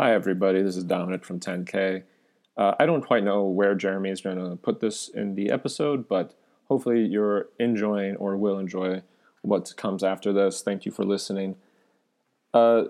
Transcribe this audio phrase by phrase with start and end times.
[0.00, 0.62] Hi, everybody.
[0.62, 2.04] This is Dominic from 10K.
[2.56, 6.06] Uh, I don't quite know where Jeremy is going to put this in the episode,
[6.06, 6.36] but
[6.68, 9.02] hopefully you're enjoying or will enjoy
[9.42, 10.62] what comes after this.
[10.62, 11.56] Thank you for listening.
[12.54, 12.84] Uh,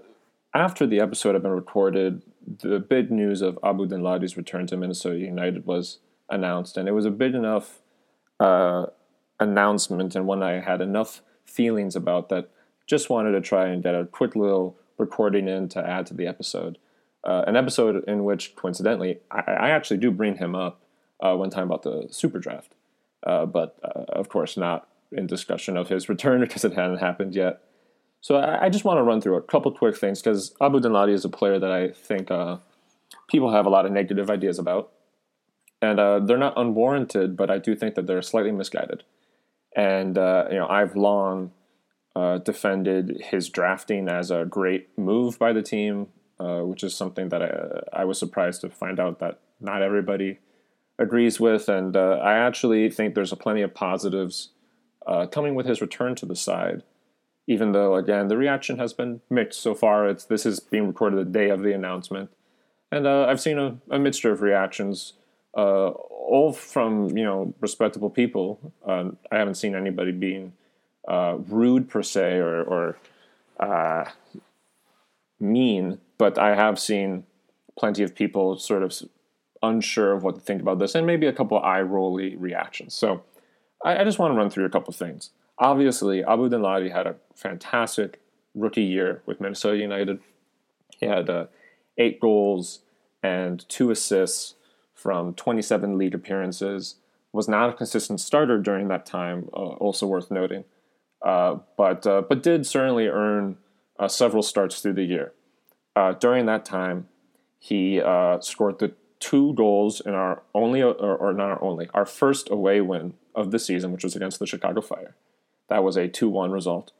[0.52, 5.18] after the episode had been recorded, the big news of Abu Danladi's return to Minnesota
[5.18, 7.80] United was announced, and it was a big enough
[8.38, 8.84] uh,
[9.40, 12.50] announcement and one I had enough feelings about that
[12.86, 16.26] just wanted to try and get a quick little recording in to add to the
[16.26, 16.76] episode.
[17.24, 20.80] Uh, an episode in which, coincidentally, I, I actually do bring him up
[21.20, 22.74] uh, one time about the super draft,
[23.26, 27.34] uh, but uh, of course not in discussion of his return because it hadn't happened
[27.34, 27.60] yet.
[28.20, 31.12] So I, I just want to run through a couple quick things because Abu Danladi
[31.12, 32.58] is a player that I think uh,
[33.28, 34.92] people have a lot of negative ideas about,
[35.82, 39.04] and they're not unwarranted, but I do think that they're slightly misguided.
[39.76, 41.52] And you know, I've long
[42.18, 46.08] uh, defended his drafting as a great move by the team,
[46.40, 50.38] uh, which is something that I, I, was surprised to find out that not everybody
[50.98, 51.68] agrees with.
[51.68, 54.50] And uh, I actually think there's a plenty of positives
[55.06, 56.84] uh, coming with his return to the side.
[57.48, 60.06] Even though, again, the reaction has been mixed so far.
[60.06, 62.30] It's this is being recorded the day of the announcement,
[62.92, 65.14] and uh, I've seen a, a, mixture of reactions,
[65.56, 68.74] uh, all from you know respectable people.
[68.86, 70.52] I haven't seen anybody being
[71.08, 72.98] rude per se or, or
[75.40, 77.24] mean, but I have seen
[77.78, 78.92] plenty of people sort of
[79.62, 82.94] unsure of what to think about this, and maybe a couple eye rolly reactions.
[82.94, 83.22] So
[83.84, 85.30] I, I, just want to run through a couple things.
[85.58, 88.20] Obviously, Abu Danladi had a fantastic
[88.54, 90.20] rookie year with Minnesota United.
[90.98, 91.46] He had uh,
[91.96, 92.80] eight goals
[93.22, 94.54] and two assists
[94.94, 96.96] from 27 league appearances.
[97.32, 99.48] Was not a consistent starter during that time.
[99.52, 100.64] Uh, also worth noting.
[101.20, 103.58] Uh, but uh, but did certainly earn
[103.98, 105.32] uh, several starts through the year.
[106.20, 107.08] During that time,
[107.58, 108.00] he
[108.40, 112.80] scored the two goals in our only or, or, not our only our first away
[112.80, 115.16] win of the season, which was against the Chicago Fire.
[115.68, 116.92] That was a two-one result.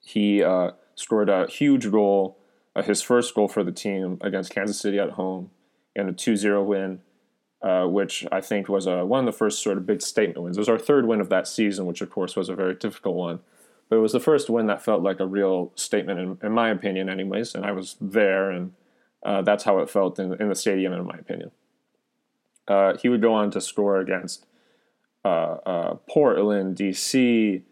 [0.00, 2.38] He uh, scored a huge goal,
[2.74, 5.50] uh, his first goal for the team against Kansas City at home,
[5.94, 7.00] in a 2-0 win
[7.62, 10.56] uh, which I think was one of the first sort of big statement wins.
[10.56, 13.16] It was our third win of that season, which of course was a very difficult
[13.16, 13.40] one.
[13.88, 16.70] But it was the first win that felt like a real statement, in, in my
[16.70, 17.54] opinion, anyways.
[17.54, 18.72] And I was there, and
[19.24, 21.50] uh, that's how it felt in, in, the stadium, in my opinion.
[22.66, 24.46] Uh, he would go on to score against
[25.24, 27.62] uh, uh, Portland, DC,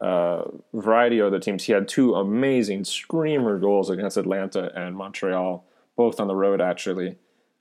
[0.00, 0.42] uh,
[0.74, 1.64] variety of other teams.
[1.64, 5.64] He had two amazing screamer goals against Atlanta and Montreal,
[5.96, 7.16] both on the road, actually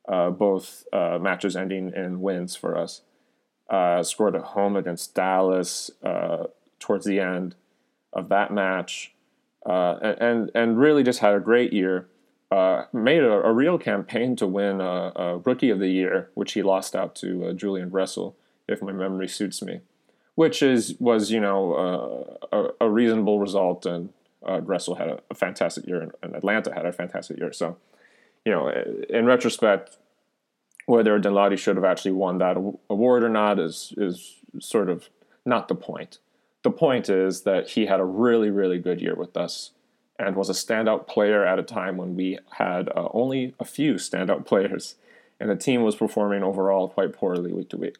[0.09, 3.01] uh, both uh, matches ending in wins for us.
[3.69, 5.91] Uh, scored at home against Dallas
[6.79, 7.55] towards the end
[8.13, 9.13] of that match,
[9.65, 12.07] uh, and, and, really just had a great year.
[12.51, 16.53] Uh, made a, a, real campaign to win a, a, Rookie of the Year, which
[16.53, 18.33] he lost out to uh, Julian Gressel,
[18.67, 19.81] if my memory suits me,
[20.33, 24.09] which is was you know a, a, reasonable result, and
[24.43, 27.53] Gressel had a, fantastic year, and, Atlanta had a fantastic year.
[27.53, 27.77] So
[28.45, 28.69] you know,
[29.09, 29.97] in retrospect,
[30.85, 32.57] whether Danladi should have actually won that
[32.89, 35.09] award or not is is sort of
[35.45, 36.17] not the point.
[36.63, 39.71] The point is that he had a really really good year with us
[40.17, 43.95] and was a standout player at a time when we had uh, only a few
[43.95, 44.95] standout players
[45.39, 47.97] and the team was performing overall quite poorly week to week.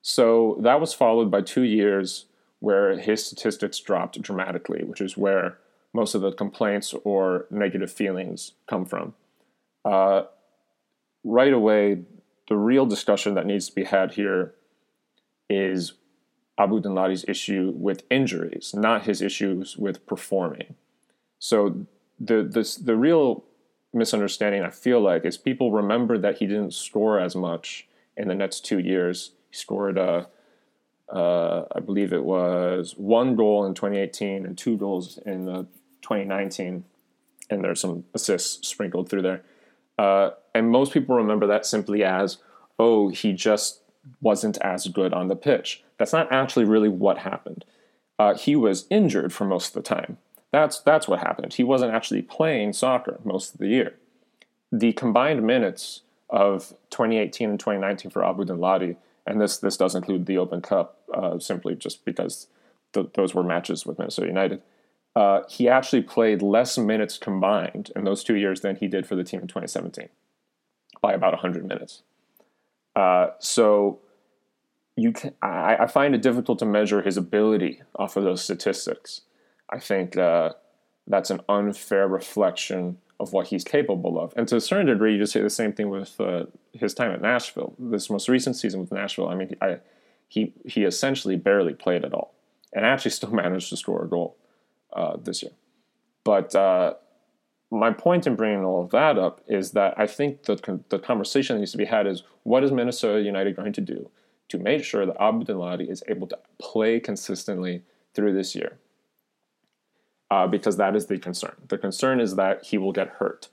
[0.00, 2.24] So that was followed by 2 years
[2.60, 5.58] where his statistics dropped dramatically, which is where
[5.92, 9.14] most of the complaints or negative feelings come from
[9.84, 10.22] uh,
[11.24, 12.02] right away,
[12.48, 14.54] the real discussion that needs to be had here
[15.48, 15.94] is
[16.60, 20.74] Abu Danladi's issue with injuries, not his issues with performing.
[21.38, 21.86] So
[22.18, 23.44] the the the real
[23.92, 28.34] misunderstanding I feel like is people remember that he didn't score as much in the
[28.34, 29.32] next two years.
[29.50, 30.26] He scored, uh,
[31.08, 35.62] uh, I believe it was one goal in 2018 and two goals in uh,
[36.02, 36.84] 2019,
[37.48, 39.42] and there's some assists sprinkled through there.
[39.98, 42.38] Uh, and most people remember that simply as,
[42.78, 43.80] oh, he just
[44.20, 45.82] wasn't as good on the pitch.
[46.00, 47.64] That's not actually really what happened.
[48.18, 50.18] Uh, he was injured for most of the time.
[50.50, 51.54] That's that's what happened.
[51.54, 53.94] He wasn't actually playing soccer most of the year.
[54.72, 60.26] The combined minutes of 2018 and 2019 for Abu Danladi, and this this does include
[60.26, 62.48] the Open Cup, uh, simply just because
[62.92, 64.60] th- those were matches with Minnesota United
[65.16, 69.16] uh, he actually played less minutes combined in those two years than he did for
[69.16, 70.08] the team in 2017
[71.00, 72.02] by about 100 minutes.
[72.94, 73.98] Uh, so
[75.00, 79.22] you can, I, I, find it difficult to measure his ability off of those statistics.
[79.70, 80.52] I think uh,
[81.06, 84.34] that's an unfair reflection of what he's capable of.
[84.36, 87.12] And to a certain degree, you just say the same thing with uh, his time
[87.12, 87.74] at Nashville.
[87.78, 89.78] This most recent season with Nashville, I mean, I,
[90.28, 92.34] he he essentially barely played at all,
[92.72, 94.36] and actually still managed to score a goal
[94.92, 95.52] uh, this year.
[96.24, 96.94] But uh,
[97.70, 101.56] my point in bringing all of that up is that I think the the conversation
[101.56, 104.10] that needs to be had is what is Minnesota United going to do
[104.50, 107.82] to make sure that Abu Danladi is able to play consistently
[108.14, 108.78] through this year?
[110.30, 111.54] uh, because that is the concern.
[111.68, 113.48] The concern is that he will get hurt.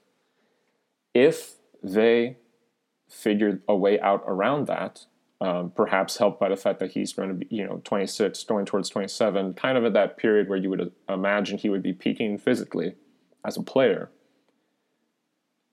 [1.14, 2.38] If they
[3.10, 5.06] figure a way out around that,
[5.40, 8.66] um, perhaps helped by the fact that he's going to be, you know, 26, going
[8.66, 12.38] towards 27, kind of at that period where you would imagine he would be peaking
[12.38, 12.96] physically
[13.46, 14.10] as a player.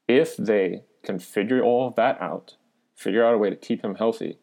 [0.07, 2.57] If they can figure all of that out,
[2.95, 4.39] figure out a way to keep him healthy,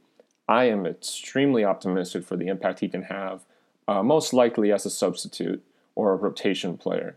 [0.51, 3.45] I am extremely optimistic for the impact he can have,
[3.87, 5.63] uh, most likely as a substitute
[5.95, 7.15] or a rotation player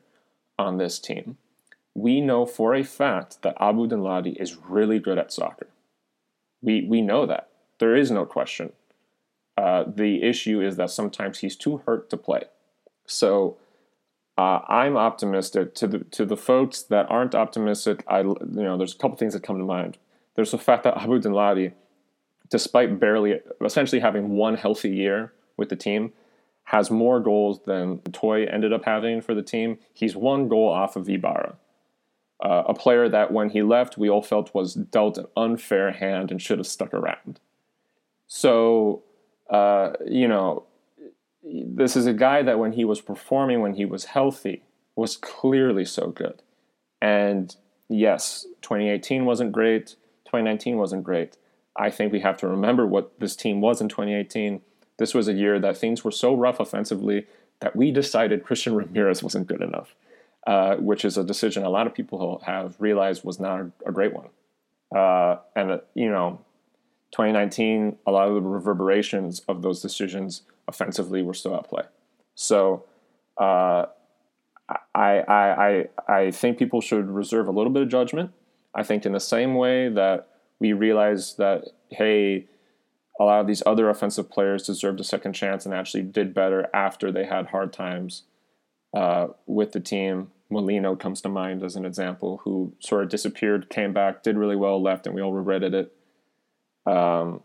[0.56, 1.36] on this team.
[1.96, 5.66] We know for a fact that Abu Danladi is really good at soccer.
[6.62, 7.48] We, we know that.
[7.80, 8.72] There is no question.
[9.58, 12.44] Uh, the issue is that sometimes he's too hurt to play.
[13.04, 13.56] So
[14.38, 15.74] uh, I'm optimistic.
[15.74, 18.36] To the to the folks that aren't optimistic, I you
[18.66, 19.98] know there's a couple things that come to mind.
[20.36, 21.72] There's the fact that Abu Danladi,
[22.50, 26.12] despite barely essentially having one healthy year with the team,
[26.64, 29.78] has more goals than Toye ended up having for the team.
[29.92, 31.56] He's one goal off of Ibarra,
[32.42, 36.30] uh, a player that when he left, we all felt was dealt an unfair hand
[36.30, 37.40] and should have stuck around.
[38.26, 39.02] So,
[39.50, 40.64] uh, you know,
[41.42, 44.62] this is a guy that when he was performing, when he was healthy,
[44.96, 46.42] was clearly so good.
[47.02, 47.54] And
[47.88, 51.36] yes, 2018 wasn't great, 2019 wasn't great.
[51.76, 54.60] I think we have to remember what this team was in 2018
[54.98, 57.26] this was a year that things were so rough offensively
[57.60, 59.94] that we decided Christian Ramirez wasn't good enough,
[60.46, 64.12] uh, which is a decision a lot of people have realized was not a, great
[64.12, 64.28] one.
[64.94, 66.40] Uh, and, uh, you know,
[67.12, 71.84] 2019, a lot of the reverberations of those decisions offensively were still at play.
[72.34, 72.84] So
[73.38, 73.86] uh,
[74.94, 78.32] I, I, I, I think people should reserve a little bit of judgment.
[78.74, 80.28] I think in the same way that
[80.60, 82.46] we realized that, hey,
[83.20, 86.68] a lot of these other offensive players deserved a second chance and actually did better
[86.74, 88.22] after they had hard times
[88.94, 90.30] uh, with the team.
[90.50, 94.56] Molino comes to mind as an example, who sort of disappeared, came back, did really
[94.56, 95.92] well, left, and we all regretted it.
[96.86, 97.42] Um,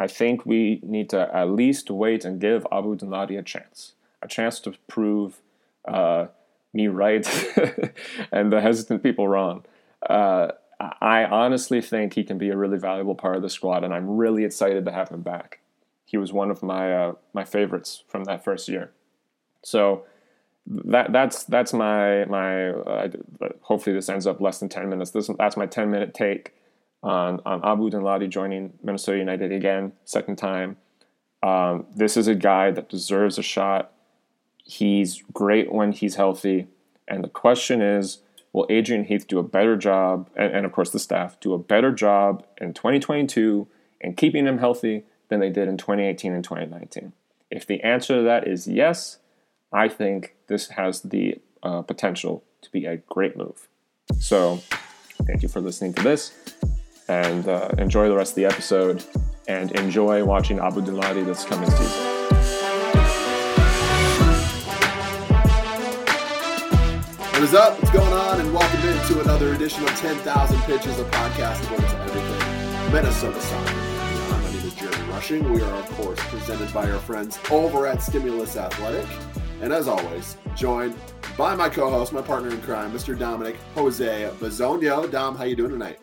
[0.00, 4.28] I think we need to at least wait and give Abu Danladi a chance, a
[4.28, 5.40] chance to prove
[5.86, 6.26] uh,
[6.72, 7.26] me right
[8.32, 9.64] and the hesitant people wrong.
[10.08, 13.92] Uh, I honestly think he can be a really valuable part of the squad, and
[13.92, 15.60] I'm really excited to have him back.
[16.04, 18.92] He was one of my uh, my favorites from that first year.
[19.62, 20.04] So
[20.66, 22.70] that that's that's my my.
[22.70, 23.08] Uh,
[23.62, 25.10] hopefully, this ends up less than ten minutes.
[25.10, 26.54] This that's my ten minute take
[27.02, 30.76] on on Abu Danladi joining Minnesota United again, second time.
[31.42, 33.92] Um, this is a guy that deserves a shot.
[34.64, 36.68] He's great when he's healthy,
[37.08, 38.18] and the question is
[38.52, 41.58] will Adrian Heath do a better job, and, and, of course the staff, do a
[41.58, 43.68] better job in 2022
[44.00, 47.12] and keeping him healthy than they did in 2018 and 2019?
[47.50, 49.18] If the answer to that is yes,
[49.72, 53.68] I think this has the uh, potential to be a great move.
[54.18, 54.56] So,
[55.26, 56.32] thank you for listening to this,
[57.08, 59.04] and uh, enjoy the rest of the episode,
[59.46, 62.07] and enjoy watching Abu Danladi this coming season.
[67.38, 67.80] What is up?
[67.80, 68.40] What's going on?
[68.40, 73.74] And welcome into another edition of 10,000 Pitches, a podcast devoted to everything Minnesota soccer.
[74.32, 75.52] My name is Jeremy Rushing.
[75.52, 79.06] We are, of course, presented by our friends over at Stimulus Athletic.
[79.62, 80.96] And as always, joined
[81.36, 83.16] by my co-host, my partner in crime, Mr.
[83.16, 85.08] Dominic Jose Bazonio.
[85.08, 86.00] Dom, how you doing tonight?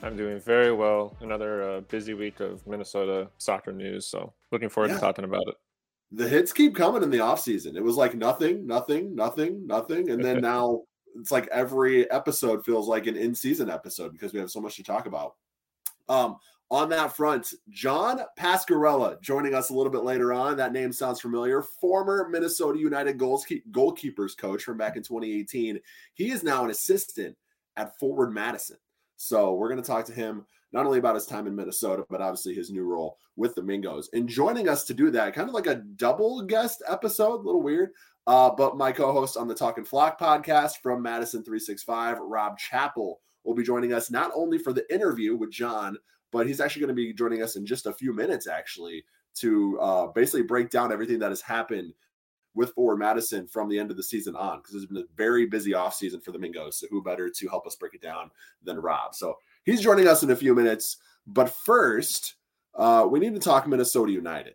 [0.00, 1.16] I'm doing very well.
[1.22, 4.94] Another uh, busy week of Minnesota soccer news, so looking forward yeah.
[4.94, 5.56] to talking about it
[6.12, 7.76] the hits keep coming in the offseason.
[7.76, 10.10] It was like nothing, nothing, nothing, nothing.
[10.10, 10.82] And then now
[11.18, 14.82] it's like every episode feels like an in-season episode because we have so much to
[14.82, 15.34] talk about.
[16.08, 16.36] Um,
[16.70, 20.56] on that front, John Pascarella joining us a little bit later on.
[20.56, 21.62] That name sounds familiar.
[21.62, 25.78] Former Minnesota United goals goalkeepers coach from back in 2018.
[26.14, 27.36] He is now an assistant
[27.76, 28.78] at Forward Madison.
[29.16, 32.20] So we're going to talk to him not only about his time in Minnesota, but
[32.20, 34.06] obviously his new role with the Mingos.
[34.12, 37.62] And joining us to do that, kind of like a double guest episode, a little
[37.62, 37.90] weird.
[38.26, 43.54] Uh, but my co-host on the Talking Flock podcast from Madison 365, Rob Chappell, will
[43.54, 45.96] be joining us not only for the interview with John,
[46.32, 49.04] but he's actually going to be joining us in just a few minutes, actually,
[49.36, 51.92] to uh, basically break down everything that has happened
[52.56, 55.46] with Forward Madison from the end of the season on because it's been a very
[55.46, 56.74] busy offseason for the Mingos.
[56.74, 58.30] So who better to help us break it down
[58.64, 59.14] than Rob?
[59.14, 60.96] So he's joining us in a few minutes.
[61.26, 62.36] But first,
[62.74, 64.54] uh, we need to talk Minnesota United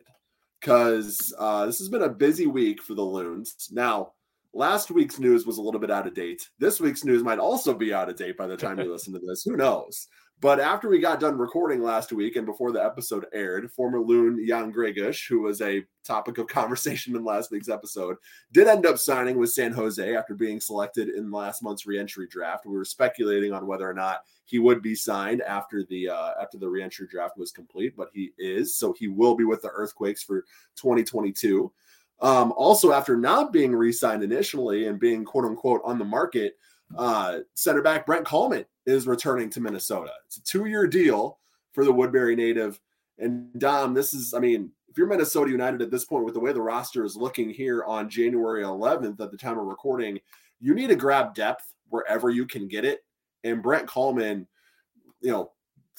[0.60, 3.70] because uh, this has been a busy week for the Loons.
[3.72, 4.14] Now,
[4.54, 6.50] last week's news was a little bit out of date.
[6.60, 9.20] This week's news might also be out of date by the time you listen to
[9.20, 9.44] this.
[9.44, 10.08] Who knows?
[10.42, 14.44] But after we got done recording last week and before the episode aired, former loon
[14.48, 18.18] Jan Gregus, who was a topic of conversation in last week's episode,
[18.52, 22.66] did end up signing with San Jose after being selected in last month's reentry draft.
[22.66, 26.58] We were speculating on whether or not he would be signed after the uh, after
[26.58, 30.24] the reentry draft was complete, but he is, so he will be with the Earthquakes
[30.24, 30.42] for
[30.76, 31.72] 2022.
[32.20, 36.58] Um, also, after not being re-signed initially and being quote unquote on the market,
[36.98, 40.12] uh, center back Brent Kallman is returning to Minnesota.
[40.26, 41.40] It's a two-year deal
[41.74, 42.80] for the Woodbury native.
[43.18, 46.40] And Dom, this is, I mean, if you're Minnesota United at this point, with the
[46.40, 50.20] way the roster is looking here on January 11th at the time of recording,
[50.60, 53.04] you need to grab depth wherever you can get it.
[53.44, 54.48] And Brent Kallman,
[55.22, 55.52] you know,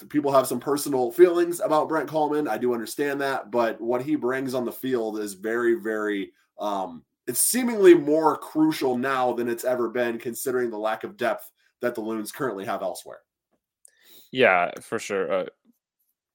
[0.09, 2.49] people have some personal feelings about Brent Kallman.
[2.49, 7.03] I do understand that, but what he brings on the field is very, very um,
[7.27, 11.52] it's seemingly more crucial now than it's ever been, considering the lack of depth
[11.83, 13.21] that the Loons currently have elsewhere.
[14.31, 15.33] Yeah, for sure.
[15.33, 15.47] Uh,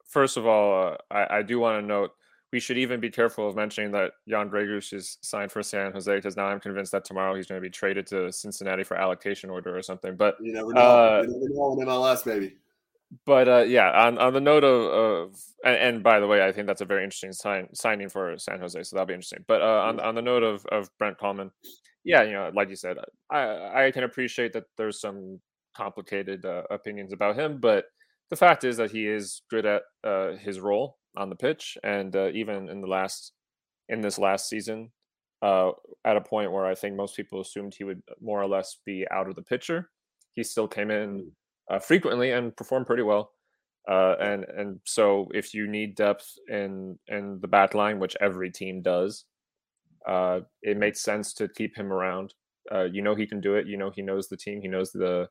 [0.05, 2.11] first of all, uh, I, I, do want to note
[2.53, 6.15] we should even be careful of mentioning that Jan Gregus is signed for San Jose
[6.15, 9.49] because now I'm convinced that tomorrow he's going to be traded to Cincinnati for allocation
[9.49, 10.15] order or something.
[10.15, 10.81] But you never know.
[10.81, 12.53] Uh, you never know in MLS, maybe
[13.25, 16.51] but uh, yeah, on, on the note of, of and, and, by the way, I
[16.51, 19.45] think that's a very interesting sign, signing for San Jose, so that'll be interesting.
[19.47, 21.51] But uh, on on the note of of Brent Kallman,
[22.07, 22.97] yeah, you know, like you said,
[23.29, 25.41] I I can appreciate that there's some
[25.75, 27.85] complicated uh, opinions about him, but
[28.29, 32.15] the fact is that he is good at uh, his role on the pitch, and
[32.15, 33.33] uh, even in the last
[33.89, 34.91] in this last season,
[35.41, 35.71] uh,
[36.05, 39.05] at a point where I think most people assumed he would more or less be
[39.11, 39.89] out of the picture,
[40.33, 41.29] he still came in
[41.69, 43.31] uh, frequently and performed pretty well.
[43.89, 48.49] Uh, and and so if you need depth in in the back line, which every
[48.49, 49.25] team does,
[50.07, 52.33] uh, it makes sense to keep him around.
[52.73, 53.67] Uh, you know he can do it.
[53.67, 54.61] You know he knows the team.
[54.61, 55.27] He knows the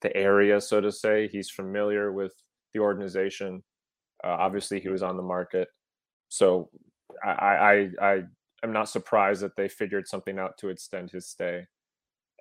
[0.00, 1.28] the area, so to say.
[1.28, 2.32] He's familiar with
[2.72, 3.62] the organization.
[4.22, 5.68] Uh, obviously, he was on the market,
[6.28, 6.70] so
[7.24, 8.22] I I I
[8.62, 11.66] am not surprised that they figured something out to extend his stay.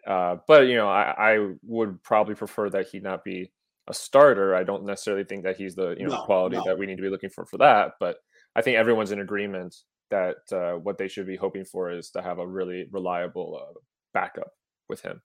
[0.07, 3.53] Uh, but you know, I, I, would probably prefer that he not be
[3.87, 4.53] a starter.
[4.53, 6.63] I don't necessarily think that he's the you know no, quality no.
[6.65, 7.93] that we need to be looking for for that.
[8.01, 8.17] But
[8.55, 9.75] I think everyone's in agreement
[10.13, 13.79] that uh, what they should be hoping for is to have a really reliable uh,
[14.13, 14.51] backup
[14.87, 15.19] with him.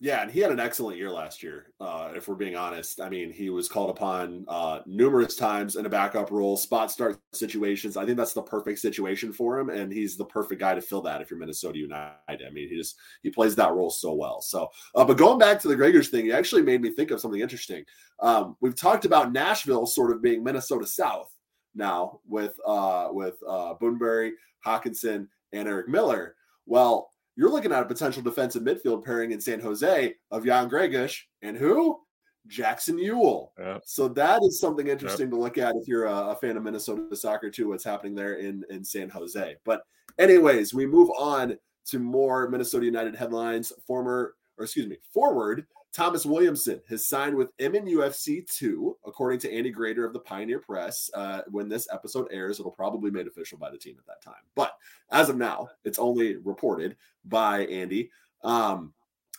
[0.00, 1.72] Yeah, and he had an excellent year last year.
[1.80, 5.86] Uh, if we're being honest, I mean, he was called upon uh, numerous times in
[5.86, 7.96] a backup role, spot start situations.
[7.96, 11.02] I think that's the perfect situation for him, and he's the perfect guy to fill
[11.02, 11.20] that.
[11.20, 14.40] If you're Minnesota United, I mean, he just he plays that role so well.
[14.40, 17.20] So, uh, but going back to the Gregus thing, it actually made me think of
[17.20, 17.84] something interesting.
[18.20, 21.34] Um, we've talked about Nashville sort of being Minnesota South
[21.74, 26.34] now with uh, with uh, Bunbury, Hawkinson, and Eric Miller.
[26.66, 31.16] Well, you're looking at a potential defensive midfield pairing in San Jose of Jan Gregus
[31.42, 32.00] and who?
[32.48, 33.50] Jackson Yueill.
[33.58, 33.82] Yep.
[33.84, 35.30] So that is something interesting yep.
[35.30, 37.68] to look at if you're a, a, fan of Minnesota soccer too.
[37.68, 39.56] What's happening there in in San Jose?
[39.64, 39.82] But
[40.18, 43.72] anyways, we move on to more Minnesota United headlines.
[43.86, 49.72] Former, or excuse me, forward Thomas Williamson has signed with MNUFC 2, according to Andy
[49.72, 51.10] Greder of the Pioneer Press.
[51.14, 54.22] Uh, when this episode airs, it'll probably be made official by the team at that
[54.22, 54.42] time.
[54.54, 54.72] But
[55.10, 58.10] as of now, it's only reported by Andy.
[58.44, 58.92] Um,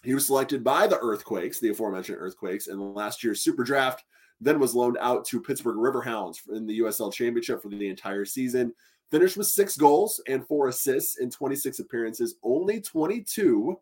[0.04, 4.04] he was selected by the Earthquakes, the aforementioned Earthquakes, in last year's Super Draft,
[4.42, 8.74] then was loaned out to Pittsburgh Riverhounds in the USL Championship for the entire season.
[9.12, 13.78] Finished with six goals and four assists in 26 appearances, only 22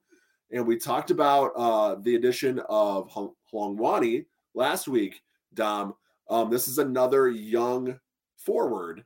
[0.51, 3.09] and we talked about uh, the addition of
[3.53, 5.21] Hlongwane last week,
[5.53, 5.93] Dom.
[6.29, 7.99] Um, this is another young
[8.37, 9.03] forward,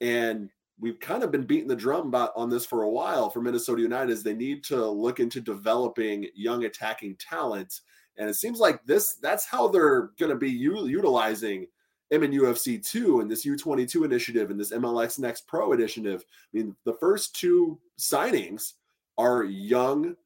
[0.00, 3.40] and we've kind of been beating the drum about on this for a while for
[3.40, 4.10] Minnesota United.
[4.12, 7.80] Is they need to look into developing young attacking talent,
[8.16, 11.66] and it seems like this that's how they're going to be u- utilizing
[12.12, 16.24] MNUFC two and this U twenty two initiative and this MLS Next Pro initiative.
[16.28, 18.74] I mean, the first two signings
[19.16, 20.16] are young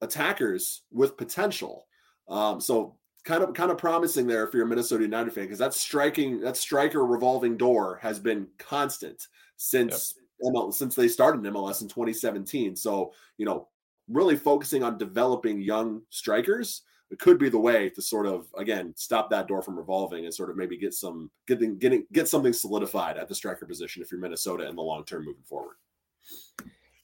[0.00, 1.86] attackers with potential.
[2.28, 5.58] Um, so kind of kind of promising there if you're a Minnesota United fan because
[5.58, 10.52] that striking that striker revolving door has been constant since yep.
[10.54, 12.76] ML, since they started MLS in 2017.
[12.76, 13.68] So you know,
[14.08, 18.92] really focusing on developing young strikers it could be the way to sort of again
[18.96, 22.52] stop that door from revolving and sort of maybe get some getting getting get something
[22.52, 25.76] solidified at the striker position if you're Minnesota in the long term moving forward.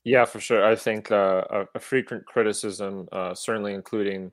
[0.04, 0.64] Yeah, for sure.
[0.64, 4.32] I think uh, a, a, frequent criticism, uh, certainly including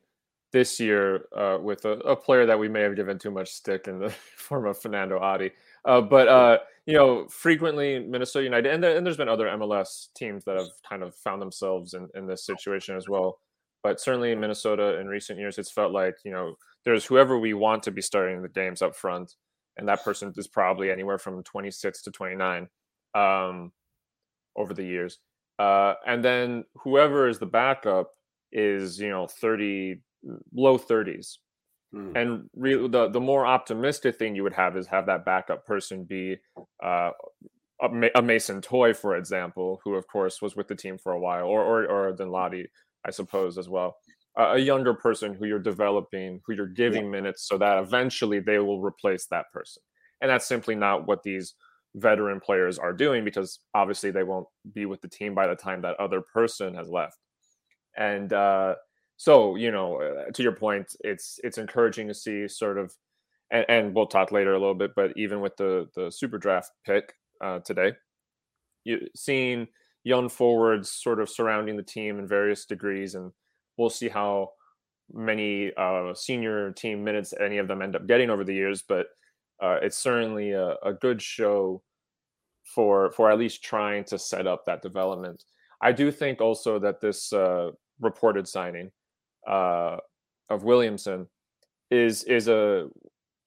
[0.52, 3.88] this year uh, with a, a, player that we may have given too much stick
[3.88, 5.52] in the form of Fernando Adi.
[5.86, 10.10] Uh, but uh, you know, frequently Minnesota United, and, there, and there's been other MLS
[10.14, 13.40] teams that have kind of found themselves in, in this situation as well.
[13.82, 17.54] But certainly in Minnesota in recent years, it's felt like you know there's whoever we
[17.54, 19.36] want to be starting the games up front,
[19.78, 22.68] and that person is probably anywhere from 26 to 29
[23.16, 23.72] um,
[24.58, 25.20] over the years.
[25.62, 28.10] Uh, and then whoever is the backup
[28.52, 30.02] is you know 30
[30.54, 31.38] low 30s
[31.94, 32.12] mm.
[32.20, 36.04] and re- the the more optimistic thing you would have is have that backup person
[36.04, 36.36] be
[36.84, 37.12] uh,
[37.82, 41.20] a, a, Mason Toye, for example, who of course was with the team for a
[41.20, 42.66] while, or or or Danladi,
[43.06, 43.98] I suppose as well.
[44.40, 47.12] Uh, a younger person who you're developing, who you're giving yeah.
[47.18, 49.82] minutes, so that eventually they will replace that person.
[50.22, 51.56] And that's simply not what these
[51.96, 55.82] veteran players are doing because obviously they won't be with the team by the time
[55.82, 57.18] that other person has left.
[57.98, 58.76] And uh,
[59.22, 62.92] so you know uh, to your point it's it's encouraging to see sort of
[63.52, 66.72] and, and, we'll talk later a little bit but even with the the super draft
[66.88, 67.94] pick uh, today
[68.84, 69.68] you seeing
[70.04, 73.32] young forwards sort of surrounding the team in various degrees and
[73.78, 74.50] we'll see how
[75.14, 79.06] many uh, senior team minutes any of them end up getting over the years but
[79.62, 81.82] uh, it's certainly a, a good show
[82.64, 85.44] for for at least trying to set up that development
[85.82, 88.92] i do think also that this uh, reported signing
[89.48, 89.98] uh,
[90.50, 91.28] of Williamson
[91.90, 92.90] is is a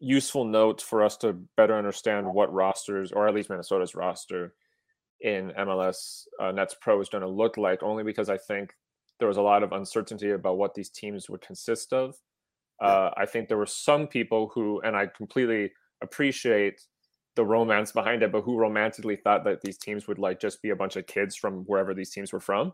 [0.01, 4.55] useful note for us to better understand what rosters, or at least Minnesota's roster
[5.21, 7.83] in MLS uh, Next Pro is going to look like.
[7.83, 8.73] Only because I think
[9.19, 12.17] there was a lot of uncertainty about what these teams would consist of.
[12.83, 15.73] Uh, I think there were some people who, and I completely
[16.05, 16.81] appreciate
[17.37, 20.71] the romance behind it, but who romantically thought that these teams would like just be
[20.71, 22.73] a bunch of kids from wherever these teams were from.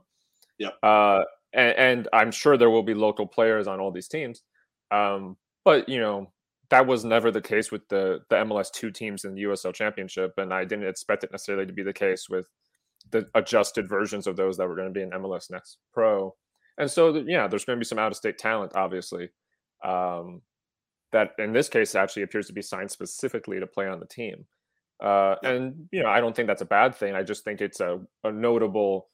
[0.58, 0.70] Yeah.
[0.82, 1.22] Uh,
[1.54, 4.42] and, and, I'm sure there will be local players on all these teams.
[4.90, 6.30] Um, but you know
[6.70, 10.34] that was never the case with the the MLS two teams in the USL Championship,
[10.38, 12.46] and I didn't expect it necessarily to be the case with
[13.10, 16.34] the adjusted versions of those that were going to be in MLS Next Pro.
[16.78, 19.30] And so, yeah, there's going to be some out of state talent, obviously.
[19.84, 20.42] Um,
[21.12, 24.44] that in this case actually appears to be signed specifically to play on the team.
[25.02, 27.14] Uh, and you know, I don't think that's a bad thing.
[27.14, 29.08] I just think it's a, a notable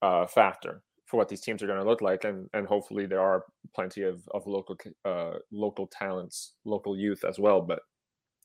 [0.00, 3.20] uh, factor for what these teams are going to look like, and and hopefully there
[3.20, 7.60] are plenty of of local uh, local talents, local youth as well.
[7.60, 7.80] But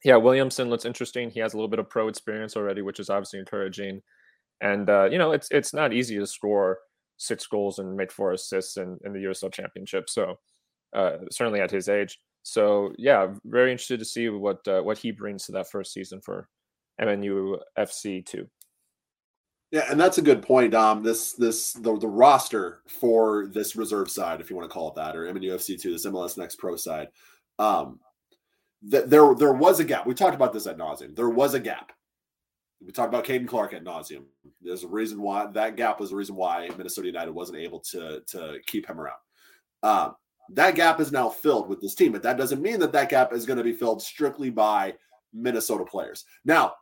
[0.04, 1.30] yeah, Williamson looks interesting.
[1.30, 4.02] He has a little bit of pro experience already, which is obviously encouraging.
[4.62, 6.80] And uh, you know, it's it's not easy to score
[7.18, 10.10] six goals and make four assists in, in the USL Championship.
[10.10, 10.40] So
[10.96, 12.20] uh, certainly at his age.
[12.44, 16.22] So yeah, very interested to see what uh, what he brings to that first season
[16.22, 16.50] for
[17.02, 18.48] MNU FC too.
[19.72, 21.02] Yeah, and that's a good point, Dom.
[21.02, 24.96] This this the, the roster for this reserve side, if you want to call it
[24.96, 27.08] that, or MNUFC two, this MLS Next Pro side,
[27.58, 28.00] um,
[28.92, 30.06] th- there there was a gap.
[30.06, 31.16] We talked about this at nauseum.
[31.16, 31.92] There was a gap.
[32.86, 34.26] We talked about Caden Clark at nauseum.
[34.62, 38.22] There's a reason why that gap was the reason why Minnesota United wasn't able to
[38.28, 39.18] to keep him around.
[39.82, 40.16] Um,
[40.50, 43.34] that gap is now filled with this team, but that doesn't mean that that gap
[43.34, 44.94] is going to be filled strictly by
[45.34, 46.26] Minnesota players.
[46.46, 46.74] Now,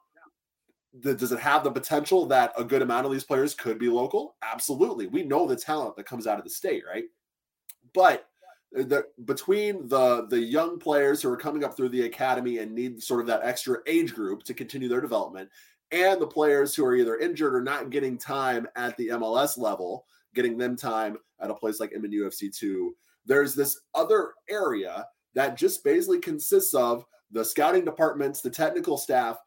[1.00, 3.88] the, does it have the potential that a good amount of these players could be
[3.88, 4.36] local?
[4.42, 5.08] Absolutely.
[5.08, 7.06] We know the talent that comes out of the state, right?
[7.94, 8.28] But
[8.74, 13.04] the, between the the young players who are coming up through the academy and need
[13.04, 15.50] sort of that extra age group to continue their development,
[15.92, 20.06] and the players who are either injured or not getting time at the MLS level,
[20.34, 25.58] getting them time at a place like MNU FC two, there's this other area that
[25.58, 29.38] just basically consists of the scouting departments, the technical staff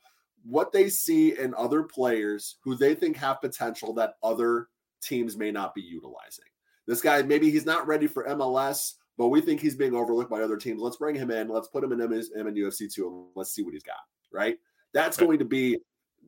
[0.45, 4.69] what they see in other players who they think have potential that other
[5.03, 6.45] teams may not be utilizing.
[6.87, 10.43] This guy, maybe he's not ready for MLS, but we think he's being overlooked by
[10.43, 10.83] other teams.
[10.83, 11.49] Let's bring him in.
[11.49, 13.97] Let's put him in MNUFC two and let's see what he's got.
[14.33, 14.59] Right.
[14.93, 15.79] That's going to be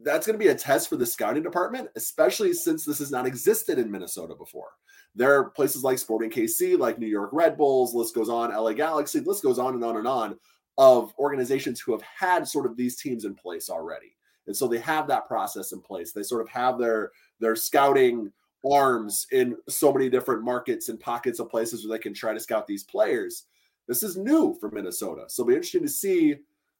[0.02, 3.26] that's going to be a test for the scouting department, especially since this has not
[3.26, 4.70] existed in Minnesota before.
[5.14, 8.72] There are places like Sporting KC, like New York Red Bulls, list goes on, LA
[8.72, 10.38] Galaxy, list goes on and on and on
[10.78, 14.14] of organizations who have had sort of these teams in place already.
[14.46, 16.12] And so they have that process in place.
[16.12, 18.32] They sort of have their their scouting
[18.70, 22.40] arms in so many different markets and pockets of places where they can try to
[22.40, 23.44] scout these players.
[23.88, 25.24] This is new for Minnesota.
[25.28, 26.36] So it'll be interesting to see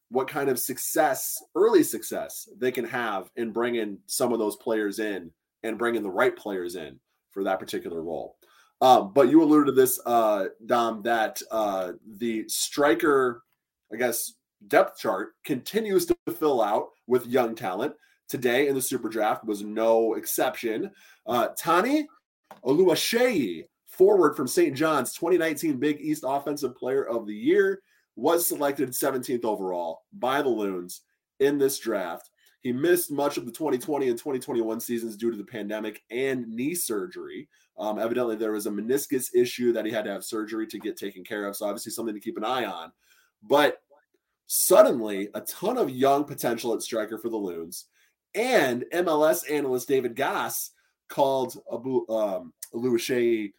[0.09, 4.99] what kind of success, early success, they can have in bringing some of those players
[4.99, 5.31] in
[5.63, 6.99] and bringing the right players in
[7.31, 8.37] for that particular role.
[8.79, 13.43] Um, but you alluded to this, uh, Dom, that uh, the striker
[13.93, 14.33] I guess,
[14.67, 17.93] depth chart continues to fill out with young talent.
[18.29, 20.91] today in the Super Draft was no exception.
[21.25, 22.07] Uh, Tani
[22.65, 24.75] Oluwaseyi, forward from St.
[24.75, 27.81] John's, 2019 Big East Offensive Player of the Year,
[28.17, 31.01] was selected 17th overall by the Loons
[31.39, 32.31] in this draft.
[32.61, 36.73] He missed much of the 2020 and 2021 seasons due to the pandemic and knee
[36.73, 37.47] surgery.
[37.77, 40.97] Um, evidently, there was a meniscus issue that he had to have surgery to get
[40.97, 41.55] taken care of.
[41.55, 42.91] So, obviously, something to keep an eye on.
[43.43, 43.77] But
[44.47, 47.85] suddenly, a ton of young potential at striker for the Loons.
[48.33, 50.71] And MLS analyst David Gass
[51.07, 53.53] called Abu um, Oluwaseyi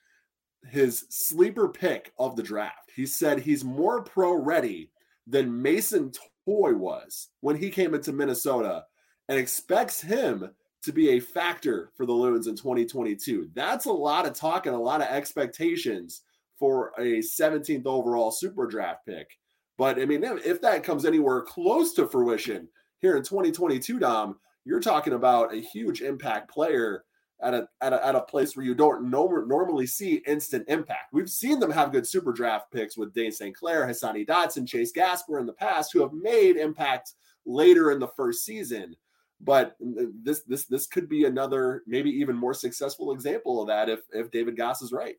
[0.67, 2.91] his sleeper pick of the draft.
[2.95, 4.91] He said he's more pro ready
[5.27, 6.11] than Mason
[6.45, 8.85] Toye was when he came into Minnesota
[9.29, 10.51] and expects him
[10.83, 13.51] to be a factor for the Loons in 2022.
[13.55, 16.23] That's a lot of talk and a lot of expectations
[16.59, 19.39] for a 17th overall super draft pick.
[19.77, 22.69] But I mean, if that comes anywhere close to fruition
[22.99, 27.05] here in 2022, Dom, you're talking about a huge impact player
[27.41, 31.13] at a, at a, at a place where you don't normally see instant impact.
[31.13, 33.55] We've seen them have good super draft picks with Dayne St.
[33.55, 37.15] Clair, Hassani Dotson, Chase Gasper in the past who have made impact
[37.47, 38.97] later in the first season.
[39.41, 44.01] But this this this could be another maybe even more successful example of that if
[44.13, 45.15] if David Gass is right.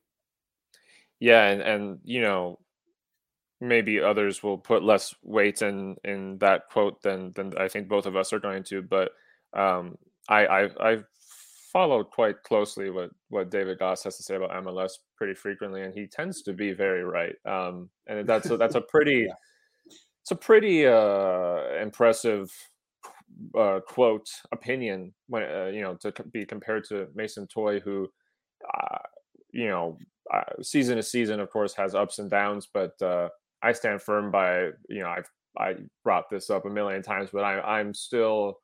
[1.19, 2.59] Yeah, and and you know
[3.61, 8.05] maybe others will put less weight in in that quote than than I think both
[8.05, 9.11] of us are going to, but
[9.53, 10.97] um, I I I
[11.71, 15.93] followed quite closely what what David Gass has to say about MLS pretty frequently, and
[15.93, 17.35] he tends to be very right.
[17.45, 19.33] Um, and that's a, that's a pretty yeah.
[20.21, 22.51] it's a pretty uh, impressive
[23.57, 28.09] uh, quote opinion when uh, you know to be compared to Mason Toye, who
[28.73, 28.97] uh,
[29.51, 29.97] you know
[30.33, 33.29] uh, season to season, of course, has ups and downs, but uh,
[33.61, 37.43] I stand firm by you know I've I brought this up a million times, but
[37.43, 38.59] I, I'm still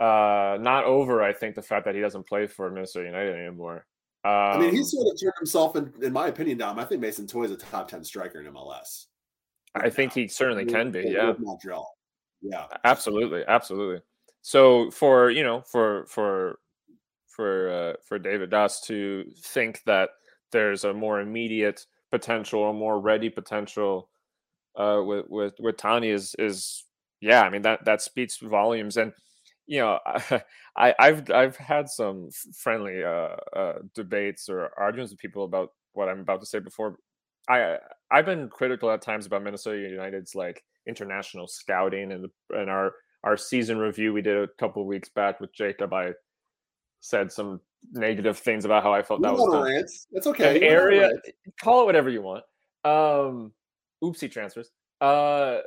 [0.00, 1.22] uh, not over.
[1.22, 3.86] I think the fact that he doesn't play for Minnesota United anymore.
[4.24, 6.78] Um, I mean, he's um sort of turned himself, in, in my opinion, Dom.
[6.78, 9.06] I think Mason Toye is a top ten striker in MLS.
[9.74, 11.04] I think he certainly can be.
[11.08, 11.96] Yeah, Montreal.
[12.40, 14.00] Yeah, absolutely, absolutely.
[14.42, 16.58] So for you know, for for
[17.26, 20.10] for uh, for David Gass to think that
[20.52, 24.08] there's a more immediate potential, or more ready potential
[24.76, 26.84] uh, with with with Tani is is
[27.20, 27.42] yeah.
[27.42, 29.12] I mean that that speaks volumes and
[29.66, 29.98] you know,
[30.76, 36.08] I, I've I've had some friendly uh, uh, debates or arguments with people about what
[36.08, 36.98] I'm about to say before.
[37.48, 37.78] I
[38.10, 43.36] I've been critical at times about Minnesota United's like international scouting and and our our
[43.36, 45.92] season review we did a couple weeks back with Jacob.
[45.92, 46.12] I
[47.00, 47.60] said some
[47.92, 49.84] negative things about how I felt we that was done.
[50.12, 50.60] That's okay.
[50.62, 51.10] Area,
[51.60, 52.44] call it whatever you want.
[52.84, 53.52] Um,
[54.02, 54.70] oopsie transfers.
[55.00, 55.58] Uh,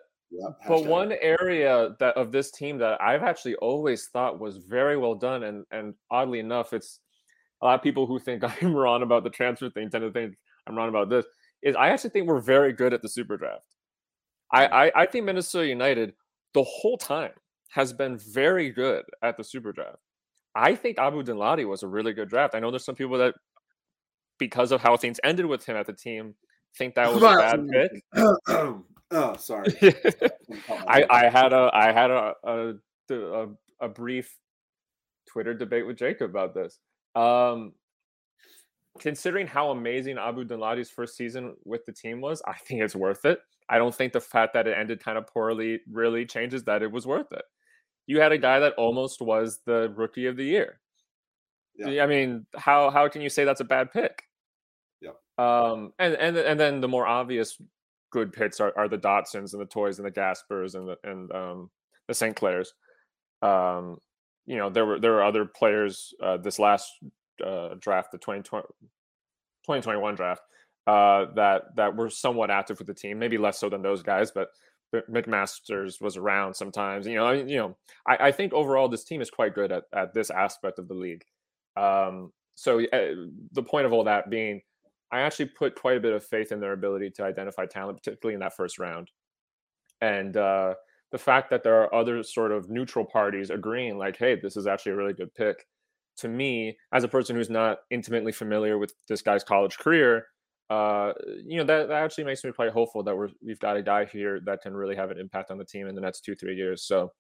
[0.68, 5.16] but one area that of this team that I've actually always thought was very well
[5.16, 7.00] done, and and oddly enough, it's
[7.62, 10.36] a lot of people who think I'm wrong about the transfer thing tend to think
[10.68, 11.26] I'm wrong about this.
[11.62, 13.66] Is I actually think we're very good at the super draft.
[14.52, 14.72] I, mm.
[14.72, 16.14] I, I think Minnesota United
[16.54, 17.32] the whole time
[17.72, 19.98] has been very good at the super draft.
[20.56, 22.56] I think Abu Danladi was a really good draft.
[22.56, 23.36] I know there's some people that
[24.40, 26.36] because of how things ended with him at the team
[26.78, 28.04] think that was a bad pick.
[29.12, 29.74] Oh, sorry.
[30.70, 32.74] I, I had a I had a, a
[33.10, 33.48] a,
[33.82, 34.36] a brief
[35.28, 36.80] Twitter debate with Jacob about this.
[37.16, 37.74] Um,
[39.00, 43.26] considering how amazing Abu Danladi's first season with the team was, I think it's worth
[43.26, 43.40] it.
[43.70, 46.92] I don't think the fact that it ended kind of poorly really changes that it
[46.92, 47.44] was worth it.
[48.08, 50.80] You had a guy that almost was the rookie of the year.
[51.78, 52.04] Yeah.
[52.04, 54.24] I mean, how how can you say that's a bad pick?
[55.02, 55.12] Yeah.
[55.38, 57.58] Um, and and and then the more obvious
[58.18, 61.32] good picks are, are the Dotsons and the Toyes and the Gaspers and the and
[61.32, 61.70] um,
[62.08, 62.36] the St.
[62.36, 62.74] Clairs.
[63.44, 63.98] Um,
[64.48, 66.92] you know, there were there were other players uh, this last
[67.46, 68.66] uh, draft, the 2020,
[69.66, 70.42] 2021 draft,
[70.88, 73.20] uh, that that were somewhat active with the team.
[73.20, 74.50] Maybe less so than those guys, but,
[75.12, 77.06] McMasters was around sometimes.
[77.06, 77.78] You know, I, you know,
[78.08, 80.94] I, I think overall this team is quite good at at this aspect of the
[80.94, 81.26] league.
[81.76, 84.62] Um, so the point of all that being
[85.12, 88.34] I actually put quite a bit of faith in their ability to identify talent, particularly
[88.34, 89.10] in that first round.
[90.02, 90.74] And uh,
[91.12, 94.68] the fact that there are other sort of neutral parties agreeing, like, hey, this is
[94.68, 95.66] actually a really good pick.
[96.18, 100.26] To me, as a person who's not intimately familiar with this guy's college career,
[100.70, 101.14] uh,
[101.46, 104.04] you know that, that actually makes me quite hopeful that we're we've got a guy
[104.04, 106.56] here that can really have an impact on the team in the next two three
[106.56, 106.84] years.
[106.84, 107.14] So